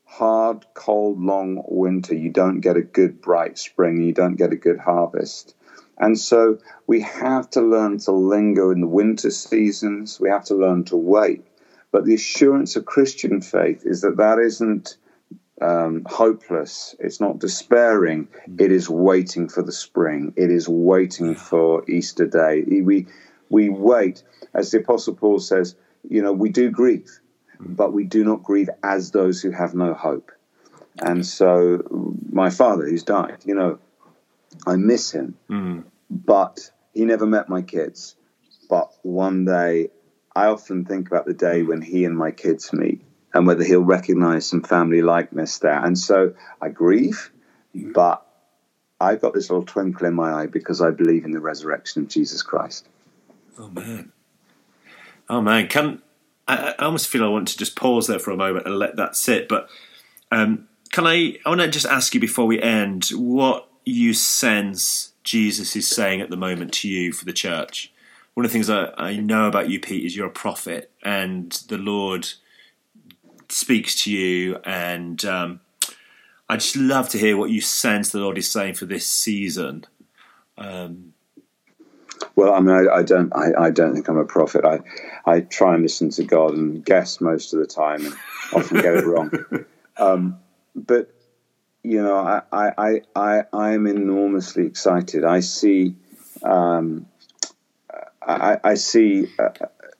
hard, 0.06 0.64
cold, 0.72 1.20
long 1.20 1.62
winter, 1.66 2.14
you 2.14 2.30
don't 2.30 2.60
get 2.60 2.76
a 2.76 2.82
good, 2.82 3.20
bright 3.20 3.58
spring. 3.58 4.00
You 4.00 4.12
don't 4.12 4.36
get 4.36 4.52
a 4.52 4.56
good 4.56 4.78
harvest. 4.78 5.54
And 5.98 6.18
so 6.18 6.58
we 6.86 7.00
have 7.00 7.50
to 7.50 7.60
learn 7.60 7.98
to 7.98 8.12
linger 8.12 8.72
in 8.72 8.80
the 8.80 8.86
winter 8.86 9.30
seasons. 9.30 10.18
We 10.20 10.30
have 10.30 10.44
to 10.46 10.54
learn 10.54 10.84
to 10.84 10.96
wait. 10.96 11.44
But 11.90 12.04
the 12.04 12.14
assurance 12.14 12.76
of 12.76 12.84
Christian 12.84 13.40
faith 13.40 13.82
is 13.84 14.02
that 14.02 14.16
that 14.18 14.38
isn't 14.38 14.96
um, 15.60 16.02
hopeless. 16.06 16.94
It's 16.98 17.20
not 17.20 17.38
despairing. 17.38 18.28
It 18.58 18.70
is 18.70 18.90
waiting 18.90 19.48
for 19.48 19.62
the 19.62 19.72
spring. 19.72 20.32
It 20.36 20.50
is 20.50 20.68
waiting 20.68 21.34
for 21.34 21.88
Easter 21.90 22.26
Day. 22.26 22.62
We 22.62 23.06
we 23.48 23.68
wait, 23.70 24.22
as 24.54 24.70
the 24.70 24.78
Apostle 24.78 25.14
Paul 25.14 25.38
says. 25.38 25.74
You 26.08 26.22
know, 26.22 26.32
we 26.32 26.50
do 26.50 26.70
grieve, 26.70 27.18
but 27.60 27.92
we 27.92 28.04
do 28.04 28.24
not 28.24 28.42
grieve 28.42 28.70
as 28.82 29.10
those 29.10 29.40
who 29.40 29.50
have 29.50 29.74
no 29.74 29.94
hope. 29.94 30.32
And 30.98 31.26
so, 31.26 31.82
my 32.30 32.50
father, 32.50 32.86
who's 32.88 33.02
died, 33.02 33.38
you 33.44 33.54
know, 33.54 33.78
I 34.66 34.76
miss 34.76 35.10
him, 35.10 35.36
Mm. 35.50 35.84
but 36.10 36.70
he 36.94 37.04
never 37.04 37.26
met 37.26 37.48
my 37.48 37.62
kids. 37.62 38.16
But 38.68 38.90
one 39.02 39.44
day, 39.44 39.90
I 40.34 40.46
often 40.46 40.84
think 40.84 41.08
about 41.08 41.26
the 41.26 41.34
day 41.34 41.62
when 41.62 41.82
he 41.82 42.04
and 42.04 42.16
my 42.16 42.30
kids 42.30 42.72
meet 42.72 43.02
and 43.34 43.46
whether 43.46 43.64
he'll 43.64 43.80
recognize 43.84 44.46
some 44.46 44.62
family 44.62 45.02
likeness 45.02 45.58
there. 45.58 45.78
And 45.84 45.98
so 45.98 46.34
I 46.60 46.70
grieve, 46.70 47.30
but 47.74 48.26
I've 49.00 49.20
got 49.20 49.34
this 49.34 49.50
little 49.50 49.64
twinkle 49.66 50.06
in 50.06 50.14
my 50.14 50.32
eye 50.32 50.46
because 50.46 50.80
I 50.80 50.90
believe 50.90 51.24
in 51.26 51.32
the 51.32 51.40
resurrection 51.40 52.02
of 52.02 52.08
Jesus 52.08 52.42
Christ. 52.42 52.88
Oh 53.58 53.68
man. 53.68 54.12
Oh 55.28 55.40
man. 55.42 55.68
Can 55.68 56.00
I, 56.48 56.74
I 56.78 56.84
almost 56.84 57.08
feel 57.08 57.24
I 57.24 57.28
want 57.28 57.48
to 57.48 57.58
just 57.58 57.76
pause 57.76 58.06
there 58.06 58.18
for 58.18 58.30
a 58.30 58.36
moment 58.36 58.66
and 58.66 58.78
let 58.78 58.96
that 58.96 59.16
sit. 59.16 59.48
But 59.48 59.68
um, 60.30 60.68
can 60.92 61.06
I? 61.06 61.38
I 61.44 61.48
want 61.48 61.60
to 61.60 61.68
just 61.68 61.86
ask 61.86 62.14
you 62.14 62.20
before 62.20 62.46
we 62.46 62.60
end 62.60 63.08
what 63.14 63.68
you 63.84 64.14
sense 64.14 65.12
Jesus 65.24 65.76
is 65.76 65.88
saying 65.88 66.20
at 66.20 66.30
the 66.30 66.36
moment 66.36 66.72
to 66.74 66.88
you 66.88 67.12
for 67.12 67.24
the 67.24 67.32
church. 67.32 67.92
One 68.34 68.44
of 68.44 68.50
the 68.50 68.52
things 68.52 68.68
I, 68.68 68.92
I 68.96 69.16
know 69.16 69.48
about 69.48 69.70
you, 69.70 69.80
Pete, 69.80 70.04
is 70.04 70.16
you're 70.16 70.26
a 70.26 70.30
prophet, 70.30 70.90
and 71.02 71.50
the 71.68 71.78
Lord 71.78 72.28
speaks 73.48 74.02
to 74.04 74.12
you, 74.12 74.58
and 74.64 75.24
um, 75.24 75.60
I'd 76.48 76.60
just 76.60 76.76
love 76.76 77.08
to 77.10 77.18
hear 77.18 77.36
what 77.36 77.50
you 77.50 77.60
sense 77.60 78.10
the 78.10 78.18
Lord 78.18 78.38
is 78.38 78.50
saying 78.50 78.74
for 78.74 78.86
this 78.86 79.06
season. 79.06 79.86
Um, 80.58 81.14
Well, 82.34 82.54
I 82.54 82.60
mean, 82.60 82.74
I, 82.74 82.96
I 82.96 83.02
don't, 83.02 83.32
I, 83.34 83.66
I 83.66 83.70
don't 83.70 83.94
think 83.94 84.08
I'm 84.08 84.18
a 84.18 84.24
prophet. 84.24 84.64
I, 84.64 84.80
I 85.24 85.40
try 85.40 85.74
and 85.74 85.82
listen 85.82 86.10
to 86.10 86.24
God 86.24 86.54
and 86.54 86.84
guess 86.84 87.20
most 87.20 87.52
of 87.52 87.60
the 87.60 87.66
time, 87.66 88.04
and 88.04 88.14
often 88.52 88.80
get 88.80 88.94
it 88.94 89.06
wrong. 89.06 89.30
Um, 89.98 90.40
but 90.74 91.10
you 91.82 92.02
know, 92.02 92.16
I, 92.16 92.42
I, 92.52 93.00
I, 93.14 93.44
I, 93.52 93.72
am 93.72 93.86
enormously 93.86 94.66
excited. 94.66 95.24
I 95.24 95.40
see, 95.40 95.94
um, 96.42 97.06
I, 98.20 98.58
I 98.62 98.74
see 98.74 99.28
uh, 99.38 99.50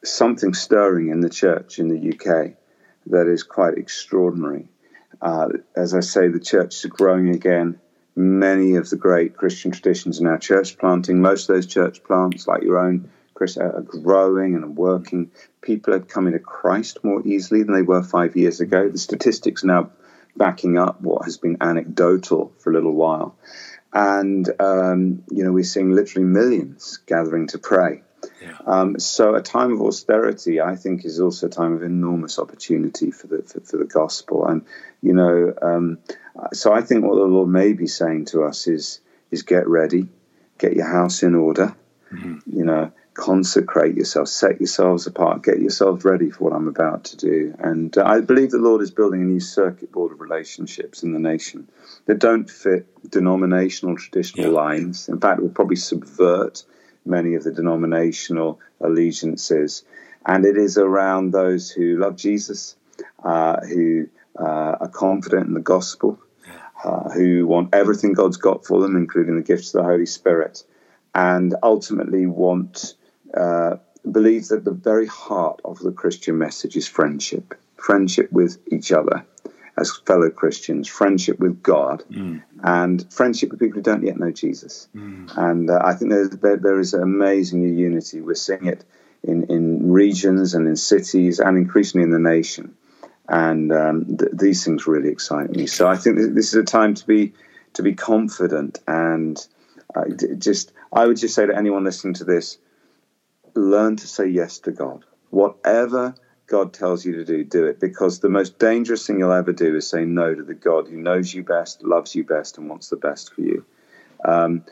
something 0.04 0.52
stirring 0.52 1.08
in 1.10 1.20
the 1.20 1.30
church 1.30 1.78
in 1.78 1.88
the 1.88 2.12
UK 2.12 2.56
that 3.06 3.28
is 3.28 3.42
quite 3.42 3.78
extraordinary. 3.78 4.68
Uh, 5.22 5.48
as 5.76 5.94
I 5.94 6.00
say, 6.00 6.28
the 6.28 6.40
church 6.40 6.84
is 6.84 6.86
growing 6.86 7.30
again. 7.34 7.80
Many 8.18 8.76
of 8.76 8.88
the 8.88 8.96
great 8.96 9.36
Christian 9.36 9.72
traditions 9.72 10.20
are 10.20 10.24
now 10.24 10.38
church 10.38 10.78
planting. 10.78 11.20
Most 11.20 11.50
of 11.50 11.54
those 11.54 11.66
church 11.66 12.02
plants, 12.02 12.48
like 12.48 12.62
your 12.62 12.78
own, 12.78 13.10
Chris, 13.34 13.58
are 13.58 13.82
growing 13.82 14.54
and 14.54 14.74
working. 14.74 15.30
People 15.60 15.92
are 15.92 16.00
coming 16.00 16.32
to 16.32 16.38
Christ 16.38 17.04
more 17.04 17.20
easily 17.26 17.62
than 17.62 17.74
they 17.74 17.82
were 17.82 18.02
five 18.02 18.34
years 18.34 18.60
ago. 18.60 18.88
The 18.88 18.96
statistics 18.96 19.64
now 19.64 19.90
backing 20.34 20.78
up 20.78 21.02
what 21.02 21.26
has 21.26 21.36
been 21.36 21.58
anecdotal 21.60 22.54
for 22.58 22.70
a 22.70 22.72
little 22.72 22.94
while. 22.94 23.36
And, 23.92 24.48
um, 24.60 25.22
you 25.30 25.44
know, 25.44 25.52
we're 25.52 25.64
seeing 25.64 25.90
literally 25.90 26.26
millions 26.26 26.98
gathering 27.06 27.48
to 27.48 27.58
pray. 27.58 28.02
Yeah. 28.42 28.56
Um, 28.66 28.98
so 28.98 29.34
a 29.34 29.42
time 29.42 29.72
of 29.72 29.80
austerity, 29.82 30.60
I 30.60 30.76
think, 30.76 31.04
is 31.04 31.20
also 31.20 31.46
a 31.46 31.50
time 31.50 31.72
of 31.74 31.82
enormous 31.82 32.38
opportunity 32.38 33.10
for 33.10 33.26
the 33.26 33.42
for, 33.42 33.60
for 33.60 33.76
the 33.78 33.84
gospel. 33.84 34.46
And 34.46 34.64
you 35.02 35.12
know, 35.12 35.54
um, 35.62 35.98
so 36.52 36.72
I 36.72 36.82
think 36.82 37.04
what 37.04 37.16
the 37.16 37.22
Lord 37.24 37.48
may 37.48 37.72
be 37.72 37.86
saying 37.86 38.26
to 38.26 38.44
us 38.44 38.66
is 38.66 39.00
is 39.30 39.42
get 39.42 39.68
ready, 39.68 40.08
get 40.58 40.74
your 40.74 40.86
house 40.90 41.22
in 41.22 41.34
order. 41.34 41.74
You 42.48 42.64
know, 42.64 42.92
consecrate 43.14 43.96
yourself, 43.96 44.28
set 44.28 44.60
yourselves 44.60 45.06
apart, 45.06 45.42
get 45.42 45.58
yourselves 45.58 46.04
ready 46.04 46.30
for 46.30 46.44
what 46.44 46.52
I'm 46.52 46.68
about 46.68 47.04
to 47.06 47.16
do. 47.16 47.54
And 47.58 47.96
uh, 47.98 48.04
I 48.06 48.20
believe 48.20 48.52
the 48.52 48.58
Lord 48.58 48.80
is 48.80 48.90
building 48.92 49.20
a 49.20 49.24
new 49.24 49.40
circuit 49.40 49.90
board 49.90 50.12
of 50.12 50.20
relationships 50.20 51.02
in 51.02 51.12
the 51.12 51.18
nation 51.18 51.68
that 52.06 52.20
don't 52.20 52.48
fit 52.48 52.86
denominational 53.10 53.96
traditional 53.96 54.52
Yeah. 54.52 54.60
lines. 54.60 55.08
In 55.08 55.18
fact, 55.20 55.40
it 55.40 55.42
will 55.42 55.50
probably 55.50 55.76
subvert 55.76 56.62
many 57.06 57.34
of 57.34 57.44
the 57.44 57.52
denominational 57.52 58.60
allegiances. 58.80 59.84
And 60.24 60.44
it 60.44 60.56
is 60.56 60.76
around 60.78 61.30
those 61.30 61.70
who 61.70 61.98
love 61.98 62.16
Jesus, 62.16 62.76
uh, 63.22 63.60
who 63.60 64.08
uh, 64.38 64.76
are 64.80 64.88
confident 64.88 65.46
in 65.46 65.54
the 65.54 65.60
gospel, 65.60 66.18
uh, 66.84 67.10
who 67.10 67.46
want 67.46 67.74
everything 67.74 68.12
God's 68.12 68.36
got 68.36 68.66
for 68.66 68.80
them, 68.80 68.96
including 68.96 69.36
the 69.36 69.42
gifts 69.42 69.74
of 69.74 69.82
the 69.82 69.88
Holy 69.88 70.06
Spirit, 70.06 70.64
and 71.14 71.54
ultimately 71.62 72.26
want, 72.26 72.94
uh, 73.34 73.76
believe 74.10 74.48
that 74.48 74.64
the 74.64 74.72
very 74.72 75.06
heart 75.06 75.60
of 75.64 75.78
the 75.78 75.92
Christian 75.92 76.38
message 76.38 76.76
is 76.76 76.86
friendship 76.86 77.54
friendship 77.76 78.32
with 78.32 78.58
each 78.72 78.90
other 78.90 79.24
as 79.78 79.96
fellow 80.06 80.30
Christians, 80.30 80.88
friendship 80.88 81.38
with 81.38 81.62
God, 81.62 82.02
and 82.62 83.12
friendship 83.12 83.50
with 83.50 83.60
people 83.60 83.76
who 83.76 83.82
don't 83.82 84.02
yet 84.04 84.18
know 84.18 84.30
Jesus. 84.30 84.88
And 85.36 85.68
uh, 85.70 85.80
I 85.84 85.94
think 85.94 86.10
there's, 86.12 86.30
there, 86.30 86.56
there 86.56 86.80
is 86.80 86.94
amazing 86.94 87.76
unity. 87.76 88.20
We're 88.20 88.34
seeing 88.34 88.66
it 88.66 88.84
in, 89.22 89.44
in 89.44 89.92
regions 89.92 90.54
and 90.54 90.66
in 90.66 90.76
cities 90.76 91.40
and 91.40 91.58
increasingly 91.58 92.04
in 92.04 92.10
the 92.10 92.18
nation. 92.18 92.76
And 93.28 93.72
um, 93.72 94.16
th- 94.16 94.30
these 94.32 94.64
things 94.64 94.86
really 94.86 95.08
excite 95.10 95.50
me. 95.50 95.66
So 95.66 95.88
I 95.88 95.96
think 95.96 96.16
th- 96.16 96.30
this 96.32 96.48
is 96.48 96.54
a 96.54 96.64
time 96.64 96.94
to 96.94 97.06
be 97.06 97.32
to 97.74 97.82
be 97.82 97.94
confident 97.94 98.78
and 98.86 99.36
uh, 99.94 100.04
just 100.38 100.72
I 100.92 101.06
would 101.06 101.18
just 101.18 101.34
say 101.34 101.44
to 101.44 101.54
anyone 101.54 101.84
listening 101.84 102.14
to 102.14 102.24
this, 102.24 102.58
learn 103.54 103.96
to 103.96 104.06
say 104.06 104.28
yes 104.28 104.60
to 104.60 104.70
God. 104.70 105.04
Whatever 105.30 106.14
God 106.46 106.72
tells 106.72 107.04
you 107.04 107.16
to 107.16 107.24
do, 107.24 107.44
do 107.44 107.66
it. 107.66 107.80
Because 107.80 108.20
the 108.20 108.28
most 108.28 108.58
dangerous 108.58 109.06
thing 109.06 109.18
you'll 109.18 109.32
ever 109.32 109.52
do 109.52 109.76
is 109.76 109.88
say 109.88 110.04
no 110.04 110.34
to 110.34 110.42
the 110.42 110.54
God 110.54 110.88
who 110.88 110.96
knows 110.96 111.32
you 111.34 111.42
best, 111.42 111.82
loves 111.82 112.14
you 112.14 112.24
best, 112.24 112.58
and 112.58 112.68
wants 112.68 112.88
the 112.88 112.96
best 112.96 113.32
for 113.34 113.40
you. 113.40 113.64
Um, 114.24 114.64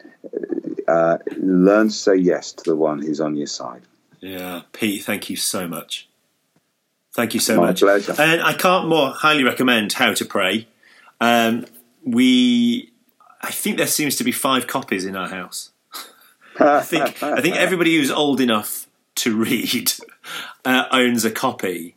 uh, 0.87 1.19
learn 1.37 1.89
to 1.89 1.95
say 1.95 2.17
yes 2.17 2.53
to 2.53 2.71
the 2.71 2.77
one 2.77 3.01
who's 3.01 3.21
on 3.21 3.37
your 3.37 3.47
side. 3.47 3.83
Yeah, 4.21 4.63
Pete, 4.73 5.03
thank 5.05 5.29
you 5.29 5.37
so 5.37 5.69
much. 5.69 6.09
Thank 7.13 7.35
you 7.35 7.41
so 7.41 7.57
My 7.57 7.69
much. 7.69 7.81
pleasure. 7.81 8.15
And 8.19 8.43
I 8.43 8.55
can't 8.55 8.89
more 8.89 9.11
highly 9.11 9.45
recommend 9.45 9.93
How 9.93 10.15
to 10.15 10.25
Pray. 10.25 10.67
Um, 11.21 11.67
we, 12.05 12.93
I 13.41 13.51
think 13.51 13.77
there 13.77 13.87
seems 13.87 14.17
to 14.17 14.25
be 14.25 14.33
five 14.33 14.67
copies 14.67 15.05
in 15.05 15.15
our 15.15 15.29
house. 15.29 15.71
I 16.59 16.81
think 16.81 17.23
I 17.23 17.41
think 17.41 17.57
everybody 17.57 17.97
who's 17.97 18.11
old 18.11 18.41
enough 18.41 18.87
to 19.25 19.37
read 19.37 19.93
uh, 20.65 20.85
owns 20.91 21.25
a 21.25 21.31
copy, 21.31 21.97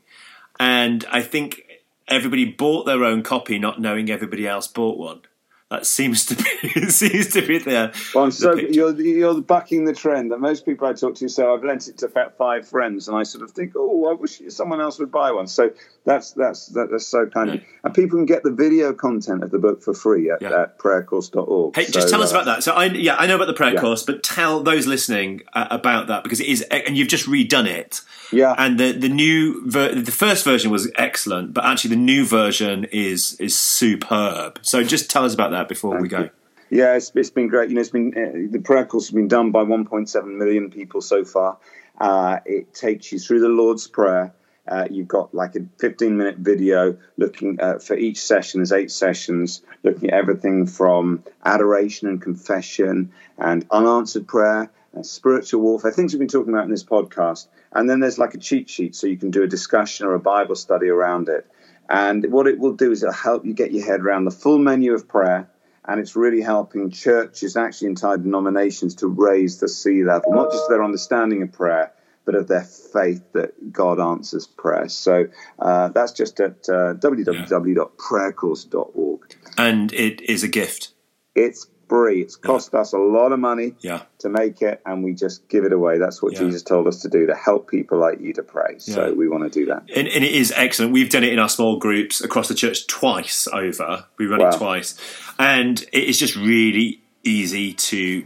and 0.59 1.05
I 1.11 1.21
think 1.21 1.61
everybody 2.07 2.45
bought 2.45 2.85
their 2.85 3.03
own 3.03 3.21
copy, 3.21 3.59
not 3.59 3.79
knowing 3.79 4.09
everybody 4.09 4.47
else 4.47 4.67
bought 4.67 4.97
one. 4.97 5.21
That 5.69 5.85
seems 5.85 6.25
to 6.27 6.35
be 6.35 6.43
seems 6.89 7.27
to 7.33 7.45
be 7.45 7.57
the. 7.57 7.93
Well, 8.15 8.23
I'm 8.23 8.31
so 8.31 8.55
picture. 8.55 8.71
you're 8.73 9.01
you're 9.01 9.41
backing 9.41 9.83
the 9.83 9.93
trend 9.93 10.31
that 10.31 10.39
most 10.39 10.65
people 10.65 10.87
I 10.87 10.93
talk 10.93 11.15
to 11.15 11.27
say 11.27 11.43
I've 11.43 11.63
lent 11.63 11.89
it 11.89 11.97
to 11.97 12.05
about 12.05 12.37
five 12.37 12.65
friends, 12.65 13.09
and 13.09 13.17
I 13.17 13.23
sort 13.23 13.43
of 13.43 13.51
think, 13.51 13.73
oh, 13.75 14.09
I 14.09 14.13
wish 14.13 14.41
someone 14.47 14.79
else 14.79 14.97
would 14.99 15.11
buy 15.11 15.29
one. 15.33 15.45
So 15.47 15.71
that's 16.05 16.31
that's 16.31 16.67
that, 16.67 16.87
that's 16.89 17.05
so 17.07 17.25
kind 17.25 17.55
Yeah. 17.55 17.59
And 17.83 17.93
people 17.93 18.17
can 18.17 18.25
get 18.25 18.43
the 18.43 18.51
video 18.51 18.93
content 18.93 19.43
of 19.43 19.51
the 19.51 19.59
book 19.59 19.83
for 19.83 19.93
free 19.93 20.29
at, 20.29 20.41
Yeah. 20.41 20.61
at 20.61 20.79
prayercourse.org. 20.79 21.75
Hey, 21.75 21.83
just 21.85 22.07
So, 22.07 22.09
tell 22.11 22.23
us 22.23 22.31
uh, 22.31 22.35
about 22.37 22.45
that. 22.45 22.63
So, 22.63 22.71
I 22.71 22.85
yeah, 22.85 23.15
I 23.17 23.27
know 23.27 23.35
about 23.35 23.47
the 23.47 23.53
prayer 23.53 23.73
Yeah. 23.73 23.81
course, 23.81 24.03
but 24.03 24.23
tell 24.23 24.63
those 24.63 24.87
listening 24.87 25.41
uh, 25.51 25.67
about 25.69 26.07
that 26.07 26.23
because 26.23 26.39
it 26.39 26.47
is, 26.47 26.61
and 26.61 26.97
you've 26.97 27.09
just 27.09 27.25
redone 27.27 27.67
it. 27.67 27.99
Yeah, 28.31 28.55
And 28.57 28.77
the 28.79 28.93
the 28.93 29.09
new 29.09 29.67
ver- 29.69 29.95
the 29.95 30.11
first 30.13 30.45
version 30.45 30.71
was 30.71 30.89
excellent, 30.95 31.53
but 31.53 31.65
actually 31.65 31.89
the 31.89 31.95
new 32.01 32.25
version 32.25 32.85
is 32.85 33.33
is 33.39 33.57
superb. 33.59 34.59
So, 34.61 34.81
just 34.83 35.09
tell 35.09 35.25
us 35.25 35.33
about 35.33 35.51
that 35.51 35.56
before 35.63 35.99
we 36.01 36.07
go. 36.07 36.19
you. 36.21 36.29
Yeah, 36.69 36.95
it's, 36.95 37.11
it's 37.15 37.29
been 37.29 37.47
great. 37.47 37.69
You 37.69 37.75
know, 37.75 37.81
it's 37.81 37.89
been 37.89 38.13
uh, 38.15 38.51
the 38.51 38.59
prayer 38.59 38.85
course 38.85 39.07
has 39.07 39.13
been 39.13 39.27
done 39.27 39.51
by 39.51 39.63
1.7 39.63 40.37
million 40.37 40.69
people 40.69 41.01
so 41.01 41.23
far. 41.23 41.57
Uh, 41.99 42.39
it 42.45 42.73
takes 42.73 43.11
you 43.11 43.19
through 43.19 43.39
the 43.39 43.49
Lord's 43.49 43.87
Prayer. 43.87 44.33
Uh, 44.67 44.85
you've 44.91 45.07
got 45.07 45.33
like 45.33 45.55
a 45.55 45.61
15 45.79 46.17
minute 46.17 46.37
video 46.37 46.97
looking 47.15 47.59
uh, 47.61 47.79
for 47.79 47.95
each 47.95 48.21
session. 48.21 48.59
There's 48.59 48.73
eight 48.73 48.91
sessions 48.91 49.61
looking 49.83 50.09
at 50.09 50.15
everything 50.15 50.67
from 50.67 51.23
adoration 51.45 52.09
and 52.09 52.21
confession 52.21 53.13
and 53.37 53.65
unanswered 53.71 54.27
prayer, 54.27 54.69
and 54.93 55.05
spiritual 55.05 55.61
warfare, 55.61 55.91
things 55.91 56.13
we've 56.13 56.19
been 56.19 56.27
talking 56.27 56.53
about 56.53 56.65
in 56.65 56.71
this 56.71 56.83
podcast. 56.83 57.47
And 57.71 57.89
then 57.89 57.99
there's 57.99 58.17
like 58.17 58.33
a 58.33 58.39
cheat 58.39 58.69
sheet 58.69 58.95
so 58.95 59.07
you 59.07 59.17
can 59.17 59.31
do 59.31 59.43
a 59.43 59.47
discussion 59.47 60.05
or 60.05 60.13
a 60.13 60.19
Bible 60.19 60.55
study 60.55 60.89
around 60.89 61.29
it. 61.29 61.45
And 61.89 62.31
what 62.31 62.47
it 62.47 62.59
will 62.59 62.73
do 62.73 62.91
is 62.91 63.03
it'll 63.03 63.13
help 63.13 63.45
you 63.45 63.53
get 63.53 63.71
your 63.71 63.85
head 63.85 64.01
around 64.01 64.25
the 64.25 64.31
full 64.31 64.57
menu 64.57 64.93
of 64.93 65.07
prayer 65.07 65.49
and 65.87 65.99
it's 66.01 66.15
really 66.15 66.41
helping 66.41 66.89
churches, 66.91 67.55
actually 67.55 67.87
entire 67.87 68.17
denominations, 68.17 68.93
to 68.95 69.07
raise 69.07 69.59
the 69.59 69.69
sea 69.69 70.03
level, 70.03 70.33
not 70.33 70.51
just 70.51 70.67
their 70.67 70.83
understanding 70.83 71.43
of 71.43 71.53
prayer, 71.53 71.93
but 72.25 72.35
of 72.35 72.49
their 72.49 72.65
faith 72.65 73.23
that 73.31 73.71
God 73.71 74.01
answers 74.01 74.45
prayer. 74.45 74.89
So 74.89 75.29
uh, 75.59 75.87
that's 75.89 76.11
just 76.11 76.39
at 76.41 76.67
uh, 76.67 76.95
www.prayercourse.org. 76.95 79.21
And 79.57 79.93
it 79.93 80.19
is 80.21 80.43
a 80.43 80.49
gift. 80.49 80.91
It's 81.35 81.67
free. 81.87 82.21
It's 82.21 82.35
cost 82.35 82.71
yeah. 82.73 82.81
us 82.81 82.93
a 82.93 82.97
lot 82.97 83.31
of 83.31 83.39
money 83.39 83.73
yeah. 83.79 84.03
to 84.19 84.29
make 84.29 84.61
it, 84.61 84.81
and 84.85 85.03
we 85.03 85.13
just 85.13 85.47
give 85.47 85.65
it 85.65 85.73
away. 85.73 85.97
That's 85.97 86.21
what 86.21 86.33
yeah. 86.33 86.39
Jesus 86.39 86.63
told 86.63 86.87
us 86.87 87.01
to 87.01 87.09
do 87.09 87.27
to 87.27 87.35
help 87.35 87.69
people 87.69 87.97
like 87.97 88.19
you 88.19 88.33
to 88.33 88.43
pray. 88.43 88.79
So 88.79 89.13
we 89.13 89.27
want 89.27 89.43
to 89.43 89.49
do 89.49 89.65
that. 89.67 89.83
And, 89.95 90.07
and, 90.07 90.23
it 90.23 90.31
is 90.31 90.53
excellent. 90.55 90.93
We've 90.93 91.09
done 91.09 91.23
it 91.23 91.33
in 91.33 91.39
our 91.39 91.49
small 91.49 91.77
groups 91.77 92.21
across 92.21 92.47
the 92.47 92.55
church 92.55 92.87
twice 92.87 93.47
over. 93.47 94.05
We 94.17 94.25
run 94.27 94.39
wow. 94.39 94.49
it 94.49 94.57
twice, 94.57 94.99
and 95.39 95.81
it 95.91 96.03
is 96.03 96.19
just 96.19 96.35
really 96.35 97.01
easy 97.23 97.73
to 97.73 98.25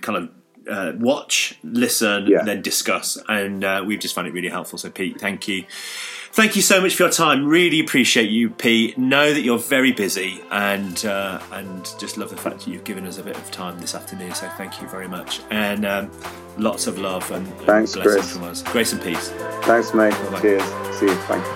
kind 0.00 0.18
of 0.18 0.30
uh, 0.68 0.92
watch, 0.98 1.58
listen, 1.62 2.32
and 2.32 2.46
then 2.46 2.62
discuss. 2.62 3.18
And 3.28 3.64
uh, 3.64 3.84
we've 3.86 4.00
just 4.00 4.14
found 4.14 4.26
it 4.26 4.32
really 4.32 4.48
helpful. 4.48 4.78
So, 4.78 4.90
Pete, 4.90 5.20
thank 5.20 5.48
you. 5.48 5.64
Thank 6.36 6.54
you 6.54 6.60
so 6.60 6.82
much 6.82 6.94
for 6.96 7.04
your 7.04 7.12
time. 7.12 7.46
Really 7.46 7.80
appreciate 7.80 8.28
you, 8.28 8.50
Pete. 8.50 8.98
Know 8.98 9.32
that 9.32 9.40
you're 9.40 9.58
very 9.58 9.92
busy, 9.92 10.38
and 10.50 11.02
uh, 11.06 11.40
and 11.52 11.82
just 11.98 12.18
love 12.18 12.28
the 12.28 12.36
fact 12.36 12.58
that 12.58 12.66
you've 12.66 12.84
given 12.84 13.06
us 13.06 13.16
a 13.16 13.22
bit 13.22 13.38
of 13.38 13.50
time 13.50 13.80
this 13.80 13.94
afternoon. 13.94 14.34
So 14.34 14.46
thank 14.58 14.82
you 14.82 14.86
very 14.86 15.08
much, 15.08 15.40
and 15.50 15.86
um, 15.86 16.10
lots 16.58 16.86
of 16.88 16.98
love 16.98 17.30
and, 17.30 17.46
and 17.46 17.56
Thanks, 17.60 17.94
blessings 17.94 18.14
Chris. 18.16 18.32
from 18.34 18.44
us. 18.44 18.62
Grace 18.64 18.92
and 18.92 19.00
peace. 19.00 19.30
Thanks, 19.62 19.94
mate. 19.94 20.10
Bye-bye. 20.10 20.40
Cheers. 20.42 20.62
See 20.98 21.06
you. 21.06 21.14
Thank 21.14 21.42
you. 21.42 21.52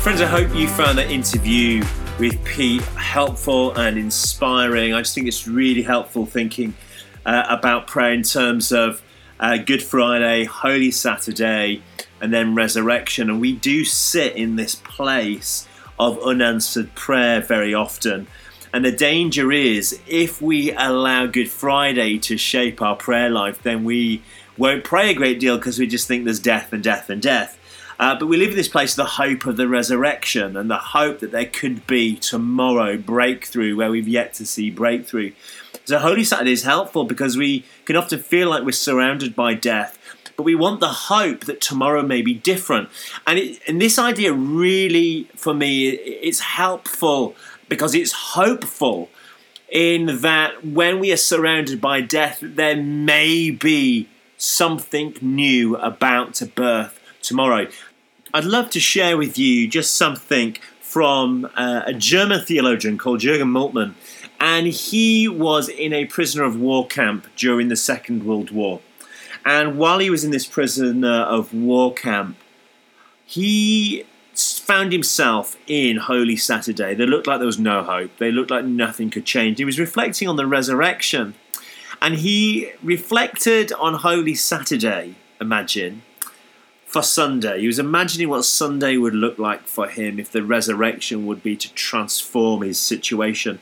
Friends, 0.00 0.20
I 0.20 0.26
hope 0.26 0.54
you 0.54 0.68
found 0.68 0.96
that 0.96 1.10
interview 1.10 1.82
with 2.20 2.44
Pete 2.44 2.82
helpful 2.82 3.72
and 3.76 3.98
inspiring. 3.98 4.94
I 4.94 5.00
just 5.00 5.16
think 5.16 5.26
it's 5.26 5.48
really 5.48 5.82
helpful 5.82 6.24
thinking 6.24 6.72
uh, 7.24 7.44
about 7.48 7.86
prayer 7.86 8.12
in 8.12 8.22
terms 8.22 8.72
of 8.72 9.02
uh, 9.40 9.58
Good 9.58 9.82
Friday, 9.82 10.44
Holy 10.44 10.90
Saturday, 10.90 11.82
and 12.20 12.32
then 12.32 12.54
resurrection. 12.54 13.28
And 13.28 13.40
we 13.40 13.52
do 13.52 13.84
sit 13.84 14.36
in 14.36 14.56
this 14.56 14.76
place 14.76 15.66
of 15.98 16.18
unanswered 16.22 16.94
prayer 16.94 17.40
very 17.40 17.74
often. 17.74 18.26
And 18.72 18.84
the 18.84 18.92
danger 18.92 19.52
is 19.52 20.00
if 20.06 20.40
we 20.40 20.72
allow 20.72 21.26
Good 21.26 21.50
Friday 21.50 22.18
to 22.20 22.38
shape 22.38 22.80
our 22.80 22.96
prayer 22.96 23.28
life, 23.28 23.62
then 23.62 23.84
we 23.84 24.22
won't 24.56 24.84
pray 24.84 25.10
a 25.10 25.14
great 25.14 25.40
deal 25.40 25.58
because 25.58 25.78
we 25.78 25.86
just 25.86 26.08
think 26.08 26.24
there's 26.24 26.40
death 26.40 26.72
and 26.72 26.82
death 26.82 27.10
and 27.10 27.20
death. 27.20 27.58
Uh, 27.98 28.18
but 28.18 28.26
we 28.26 28.36
live 28.36 28.50
in 28.50 28.56
this 28.56 28.68
place 28.68 28.92
of 28.92 28.96
the 28.96 29.04
hope 29.04 29.46
of 29.46 29.56
the 29.56 29.68
resurrection 29.68 30.56
and 30.56 30.70
the 30.70 30.76
hope 30.78 31.20
that 31.20 31.30
there 31.30 31.46
could 31.46 31.86
be 31.86 32.16
tomorrow 32.16 32.96
breakthrough 32.96 33.76
where 33.76 33.90
we've 33.90 34.08
yet 34.08 34.34
to 34.34 34.46
see 34.46 34.70
breakthrough. 34.70 35.32
So 35.84 35.98
Holy 35.98 36.24
Saturday 36.24 36.52
is 36.52 36.62
helpful 36.62 37.04
because 37.04 37.36
we 37.36 37.64
can 37.84 37.96
often 37.96 38.20
feel 38.20 38.48
like 38.48 38.64
we're 38.64 38.72
surrounded 38.72 39.34
by 39.34 39.54
death, 39.54 39.98
but 40.36 40.44
we 40.44 40.54
want 40.54 40.80
the 40.80 40.88
hope 40.88 41.44
that 41.46 41.60
tomorrow 41.60 42.02
may 42.02 42.22
be 42.22 42.34
different. 42.34 42.88
And, 43.26 43.38
it, 43.38 43.60
and 43.66 43.80
this 43.80 43.98
idea 43.98 44.32
really, 44.32 45.28
for 45.34 45.54
me, 45.54 45.88
it's 45.90 46.40
helpful 46.40 47.34
because 47.68 47.94
it's 47.94 48.12
hopeful 48.12 49.10
in 49.68 50.20
that 50.20 50.64
when 50.64 51.00
we 51.00 51.12
are 51.12 51.16
surrounded 51.16 51.80
by 51.80 52.00
death, 52.00 52.38
there 52.42 52.76
may 52.76 53.50
be 53.50 54.08
something 54.36 55.16
new 55.20 55.76
about 55.76 56.34
to 56.34 56.46
birth 56.46 57.00
tomorrow. 57.22 57.66
I'd 58.34 58.44
love 58.44 58.70
to 58.70 58.80
share 58.80 59.16
with 59.16 59.38
you 59.38 59.66
just 59.66 59.96
something 59.96 60.56
from 60.80 61.48
uh, 61.56 61.82
a 61.86 61.94
German 61.94 62.44
theologian 62.44 62.98
called 62.98 63.20
Jürgen 63.20 63.48
Moltmann 63.48 63.94
and 64.42 64.66
he 64.66 65.28
was 65.28 65.68
in 65.68 65.92
a 65.92 66.04
prisoner 66.04 66.42
of 66.42 66.58
war 66.58 66.84
camp 66.84 67.28
during 67.36 67.68
the 67.68 67.76
Second 67.76 68.24
World 68.24 68.50
War. 68.50 68.80
And 69.46 69.78
while 69.78 70.00
he 70.00 70.10
was 70.10 70.24
in 70.24 70.32
this 70.32 70.46
prisoner 70.46 71.20
of 71.22 71.54
war 71.54 71.94
camp, 71.94 72.36
he 73.24 74.04
found 74.34 74.90
himself 74.90 75.56
in 75.68 75.96
Holy 75.96 76.34
Saturday. 76.34 76.92
They 76.92 77.06
looked 77.06 77.28
like 77.28 77.38
there 77.38 77.46
was 77.46 77.60
no 77.60 77.84
hope. 77.84 78.16
They 78.18 78.32
looked 78.32 78.50
like 78.50 78.64
nothing 78.64 79.10
could 79.10 79.24
change. 79.24 79.58
He 79.58 79.64
was 79.64 79.78
reflecting 79.78 80.26
on 80.26 80.34
the 80.34 80.46
resurrection. 80.46 81.34
And 82.00 82.16
he 82.16 82.72
reflected 82.82 83.72
on 83.74 83.94
Holy 83.94 84.34
Saturday, 84.34 85.14
imagine, 85.40 86.02
for 86.84 87.02
Sunday. 87.02 87.60
He 87.60 87.68
was 87.68 87.78
imagining 87.78 88.28
what 88.28 88.44
Sunday 88.44 88.96
would 88.96 89.14
look 89.14 89.38
like 89.38 89.68
for 89.68 89.86
him 89.86 90.18
if 90.18 90.32
the 90.32 90.42
resurrection 90.42 91.26
would 91.26 91.44
be 91.44 91.56
to 91.56 91.72
transform 91.74 92.62
his 92.62 92.80
situation. 92.80 93.60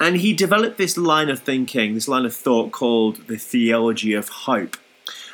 And 0.00 0.16
he 0.16 0.32
developed 0.32 0.78
this 0.78 0.96
line 0.96 1.28
of 1.28 1.40
thinking, 1.40 1.94
this 1.94 2.08
line 2.08 2.24
of 2.24 2.34
thought 2.34 2.70
called 2.70 3.26
the 3.26 3.36
theology 3.36 4.14
of 4.14 4.28
hope. 4.28 4.76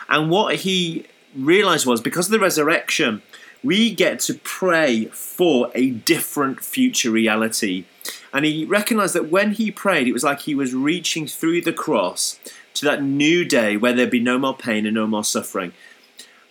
And 0.09 0.31
what 0.31 0.57
he 0.57 1.07
realized 1.37 1.87
was 1.87 2.01
because 2.01 2.27
of 2.27 2.33
the 2.33 2.39
resurrection, 2.39 3.23
we 3.63 3.95
get 3.95 4.21
to 4.21 4.35
pray 4.35 5.07
for 5.07 5.71
a 5.75 5.91
different 5.91 6.63
future 6.63 7.11
reality. 7.11 7.85
And 8.33 8.45
he 8.45 8.65
recognized 8.65 9.15
that 9.15 9.31
when 9.31 9.53
he 9.53 9.71
prayed, 9.71 10.09
it 10.09 10.13
was 10.13 10.25
like 10.25 10.41
he 10.41 10.55
was 10.55 10.75
reaching 10.75 11.27
through 11.27 11.63
the 11.63 11.73
cross 11.73 12.39
to 12.75 12.85
that 12.87 13.03
new 13.03 13.45
day 13.45 13.77
where 13.77 13.93
there'd 13.93 14.11
be 14.11 14.21
no 14.21 14.39
more 14.39 14.57
pain 14.57 14.87
and 14.87 14.95
no 14.95 15.07
more 15.07 15.25
suffering. 15.25 15.73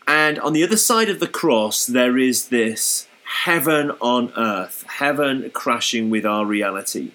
And 0.07 0.39
on 0.39 0.53
the 0.53 0.63
other 0.63 0.77
side 0.77 1.09
of 1.09 1.19
the 1.19 1.27
cross, 1.27 1.85
there 1.85 2.17
is 2.17 2.49
this 2.49 3.07
heaven 3.43 3.91
on 4.01 4.31
earth, 4.37 4.83
heaven 4.87 5.49
crashing 5.53 6.09
with 6.09 6.25
our 6.25 6.45
reality 6.45 7.11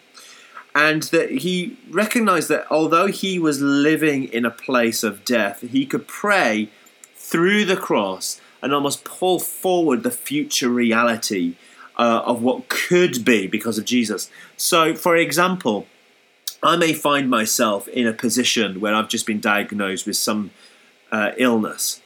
and 0.75 1.05
that 1.05 1.31
he 1.31 1.77
recognized 1.91 2.49
that 2.49 2.67
although 2.71 3.07
he 3.07 3.39
was 3.39 3.61
living 3.61 4.25
in 4.25 4.45
a 4.45 4.51
place 4.51 5.03
of 5.03 5.25
death, 5.25 5.63
he 5.63 5.87
could 5.87 6.07
pray 6.07 6.71
through 7.17 7.65
the 7.65 7.77
cross 7.77 8.41
and 8.63 8.73
almost 8.73 9.05
pull 9.05 9.39
forward 9.39 10.03
the 10.03 10.11
future 10.11 10.69
reality 10.69 11.55
uh, 11.97 12.23
of 12.25 12.43
what 12.43 12.69
could 12.69 13.25
be 13.25 13.47
because 13.47 13.79
of 13.79 13.85
Jesus. 13.85 14.31
So, 14.57 14.95
for 14.95 15.17
example, 15.17 15.87
I 16.63 16.77
may 16.77 16.93
find 16.93 17.29
myself 17.29 17.87
in 17.89 18.07
a 18.07 18.13
position 18.13 18.81
where 18.81 18.95
I've 18.95 19.09
just 19.09 19.27
been 19.27 19.41
diagnosed 19.41 20.07
with 20.07 20.17
some 20.17 20.51
uh, 21.13 21.33
illness. 21.37 22.01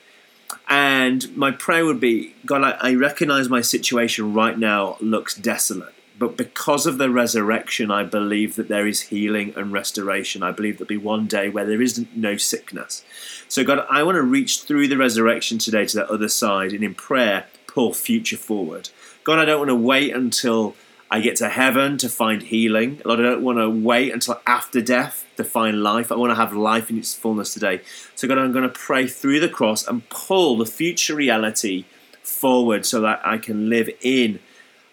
And 0.69 1.35
my 1.37 1.51
prayer 1.51 1.85
would 1.85 2.01
be 2.01 2.35
God, 2.47 2.63
I, 2.63 2.91
I 2.91 2.95
recognize 2.95 3.49
my 3.49 3.61
situation 3.61 4.35
right 4.35 4.59
now 4.59 4.97
looks 5.01 5.35
desolate. 5.35 5.95
But 6.23 6.37
because 6.37 6.87
of 6.87 6.99
the 6.99 7.11
resurrection, 7.11 7.91
I 7.91 8.05
believe 8.05 8.55
that 8.55 8.69
there 8.69 8.87
is 8.87 9.01
healing 9.01 9.53
and 9.57 9.73
restoration. 9.73 10.45
I 10.45 10.53
believe 10.53 10.79
there'll 10.79 10.87
be 10.87 10.97
one 10.97 11.27
day 11.27 11.49
where 11.49 11.65
there 11.65 11.83
isn't 11.83 12.17
no 12.17 12.37
sickness. 12.37 13.03
So, 13.49 13.65
God, 13.65 13.85
I 13.91 14.05
want 14.05 14.15
to 14.15 14.23
reach 14.23 14.63
through 14.63 14.87
the 14.87 14.97
resurrection 14.97 15.59
today 15.59 15.85
to 15.85 15.97
that 15.97 16.11
other 16.11 16.29
side 16.29 16.73
and 16.73 16.85
in 16.85 16.95
prayer 16.95 17.47
pull 17.67 17.93
future 17.93 18.37
forward. 18.37 18.91
God, 19.25 19.41
I 19.41 19.45
don't 19.45 19.59
want 19.59 19.71
to 19.71 19.75
wait 19.75 20.15
until 20.15 20.77
I 21.11 21.19
get 21.19 21.35
to 21.39 21.49
heaven 21.49 21.99
to 21.99 22.09
find 22.09 22.41
healing. 22.41 23.03
Lord, 23.05 23.19
I 23.19 23.25
don't 23.25 23.43
want 23.43 23.59
to 23.59 23.69
wait 23.69 24.13
until 24.13 24.41
after 24.47 24.81
death 24.81 25.27
to 25.39 25.43
find 25.43 25.83
life. 25.83 26.13
I 26.13 26.15
want 26.15 26.31
to 26.31 26.37
have 26.37 26.53
life 26.53 26.89
in 26.89 26.99
its 26.99 27.17
fullness 27.17 27.53
today. 27.53 27.81
So, 28.15 28.29
God, 28.29 28.39
I'm 28.39 28.53
going 28.53 28.63
to 28.63 28.69
pray 28.69 29.09
through 29.09 29.41
the 29.41 29.49
cross 29.49 29.89
and 29.89 30.09
pull 30.09 30.57
the 30.57 30.67
future 30.67 31.17
reality 31.17 31.85
forward 32.23 32.87
so 32.87 33.01
that 33.01 33.21
I 33.27 33.39
can 33.39 33.69
live 33.69 33.91
in 34.03 34.39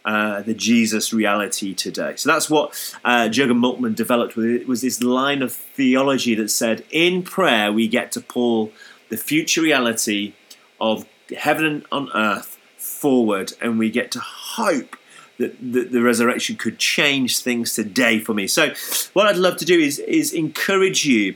uh, 0.05 0.41
the 0.41 0.53
Jesus 0.53 1.11
reality 1.13 1.73
today. 1.73 2.15
So 2.15 2.31
that's 2.31 2.49
what 2.49 2.71
uh, 3.03 3.29
Jürgen 3.29 3.59
Moltmann 3.59 3.95
developed 3.95 4.35
with 4.35 4.45
it 4.45 4.67
was 4.67 4.81
this 4.81 5.03
line 5.03 5.41
of 5.41 5.53
theology 5.53 6.35
that 6.35 6.49
said, 6.49 6.85
in 6.89 7.23
prayer 7.23 7.71
we 7.71 7.87
get 7.87 8.11
to 8.13 8.21
pull 8.21 8.71
the 9.09 9.17
future 9.17 9.61
reality 9.61 10.33
of 10.79 11.05
heaven 11.37 11.85
on 11.91 12.09
earth 12.15 12.57
forward, 12.77 13.53
and 13.61 13.77
we 13.77 13.89
get 13.89 14.11
to 14.11 14.19
hope 14.19 14.95
that 15.37 15.57
the, 15.59 15.83
the, 15.85 16.01
resurrection 16.01 16.55
could 16.57 16.77
change 16.77 17.39
things 17.39 17.73
today 17.73 18.19
for 18.19 18.33
me. 18.33 18.45
So, 18.47 18.73
what 19.13 19.27
I'd 19.27 19.37
love 19.37 19.57
to 19.57 19.65
do 19.65 19.79
is 19.79 19.99
is 19.99 20.33
encourage 20.33 21.05
you. 21.05 21.35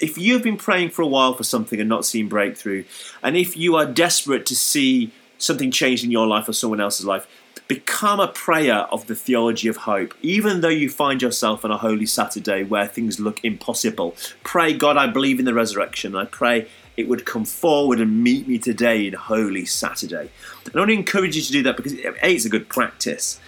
If 0.00 0.18
you've 0.18 0.42
been 0.42 0.56
praying 0.56 0.90
for 0.90 1.02
a 1.02 1.06
while 1.06 1.34
for 1.34 1.44
something 1.44 1.78
and 1.78 1.88
not 1.88 2.04
seen 2.04 2.28
breakthrough, 2.28 2.84
and 3.22 3.36
if 3.36 3.56
you 3.56 3.76
are 3.76 3.86
desperate 3.86 4.46
to 4.46 4.56
see 4.56 5.12
something 5.38 5.70
change 5.70 6.02
in 6.02 6.10
your 6.10 6.26
life 6.26 6.48
or 6.48 6.52
someone 6.52 6.80
else's 6.80 7.06
life, 7.06 7.26
Become 7.72 8.20
a 8.20 8.28
prayer 8.28 8.80
of 8.92 9.06
the 9.06 9.14
theology 9.14 9.66
of 9.66 9.78
hope. 9.78 10.12
Even 10.20 10.60
though 10.60 10.68
you 10.68 10.90
find 10.90 11.22
yourself 11.22 11.64
on 11.64 11.70
a 11.70 11.78
Holy 11.78 12.04
Saturday 12.04 12.64
where 12.64 12.86
things 12.86 13.18
look 13.18 13.42
impossible, 13.42 14.14
pray, 14.44 14.74
God, 14.74 14.98
I 14.98 15.06
believe 15.06 15.38
in 15.38 15.46
the 15.46 15.54
resurrection. 15.54 16.14
I 16.14 16.26
pray 16.26 16.68
it 16.98 17.08
would 17.08 17.24
come 17.24 17.46
forward 17.46 17.98
and 17.98 18.22
meet 18.22 18.46
me 18.46 18.58
today 18.58 19.06
in 19.06 19.14
Holy 19.14 19.64
Saturday. 19.64 20.28
And 20.66 20.76
I 20.76 20.80
want 20.80 20.90
to 20.90 20.94
encourage 20.94 21.34
you 21.34 21.40
to 21.40 21.50
do 21.50 21.62
that 21.62 21.78
because 21.78 21.94
A, 21.94 22.34
it's 22.34 22.44
a 22.44 22.50
good 22.50 22.68
practice. 22.68 23.40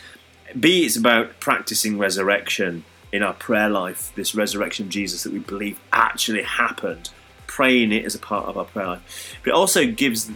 B, 0.59 0.87
it's 0.87 0.97
about 0.97 1.39
practicing 1.39 1.99
resurrection 1.99 2.87
in 3.13 3.23
our 3.23 3.35
prayer 3.35 3.69
life, 3.69 4.11
this 4.15 4.35
resurrection 4.35 4.87
of 4.87 4.91
Jesus 4.91 5.25
that 5.25 5.35
we 5.35 5.39
believe 5.39 5.79
actually 5.93 6.45
happened, 6.45 7.11
praying 7.47 7.93
it 7.93 8.07
as 8.07 8.15
a 8.15 8.19
part 8.19 8.47
of 8.47 8.57
our 8.57 8.65
prayer 8.65 8.87
life. 8.87 9.37
But 9.45 9.51
it 9.51 9.55
also 9.55 9.87
gives 9.87 10.31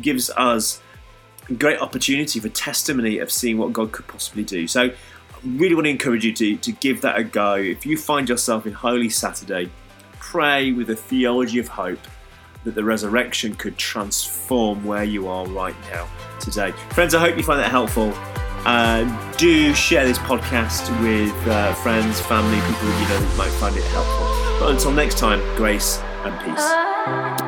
gives 0.00 0.30
us 0.30 0.80
great 1.52 1.78
opportunity 1.78 2.40
for 2.40 2.48
testimony 2.48 3.18
of 3.18 3.30
seeing 3.30 3.58
what 3.58 3.72
God 3.72 3.92
could 3.92 4.06
possibly 4.06 4.44
do. 4.44 4.66
So, 4.66 4.90
really 5.44 5.74
want 5.74 5.84
to 5.84 5.90
encourage 5.90 6.24
you 6.24 6.32
to, 6.32 6.56
to 6.56 6.72
give 6.72 7.02
that 7.02 7.18
a 7.18 7.24
go. 7.24 7.54
If 7.54 7.84
you 7.84 7.98
find 7.98 8.28
yourself 8.28 8.66
in 8.66 8.72
Holy 8.72 9.10
Saturday, 9.10 9.70
pray 10.18 10.72
with 10.72 10.90
a 10.90 10.96
theology 10.96 11.58
of 11.58 11.68
hope 11.68 11.98
that 12.64 12.74
the 12.74 12.82
resurrection 12.82 13.54
could 13.54 13.76
transform 13.76 14.84
where 14.84 15.04
you 15.04 15.28
are 15.28 15.46
right 15.46 15.76
now 15.92 16.08
today. 16.40 16.72
Friends, 16.90 17.14
I 17.14 17.20
hope 17.20 17.36
you 17.36 17.42
find 17.42 17.60
that 17.60 17.70
helpful. 17.70 18.12
Uh, 18.66 19.04
do 19.36 19.74
share 19.74 20.06
this 20.06 20.18
podcast 20.18 20.88
with 21.02 21.48
uh, 21.48 21.74
friends, 21.74 22.20
family, 22.20 22.56
people 22.66 22.88
you 22.88 23.08
know 23.08 23.20
that 23.20 23.36
might 23.36 23.50
find 23.60 23.76
it 23.76 23.84
helpful. 23.84 24.58
But 24.58 24.70
until 24.70 24.92
next 24.92 25.18
time, 25.18 25.40
grace 25.56 25.98
and 26.24 26.40
peace. 26.40 27.43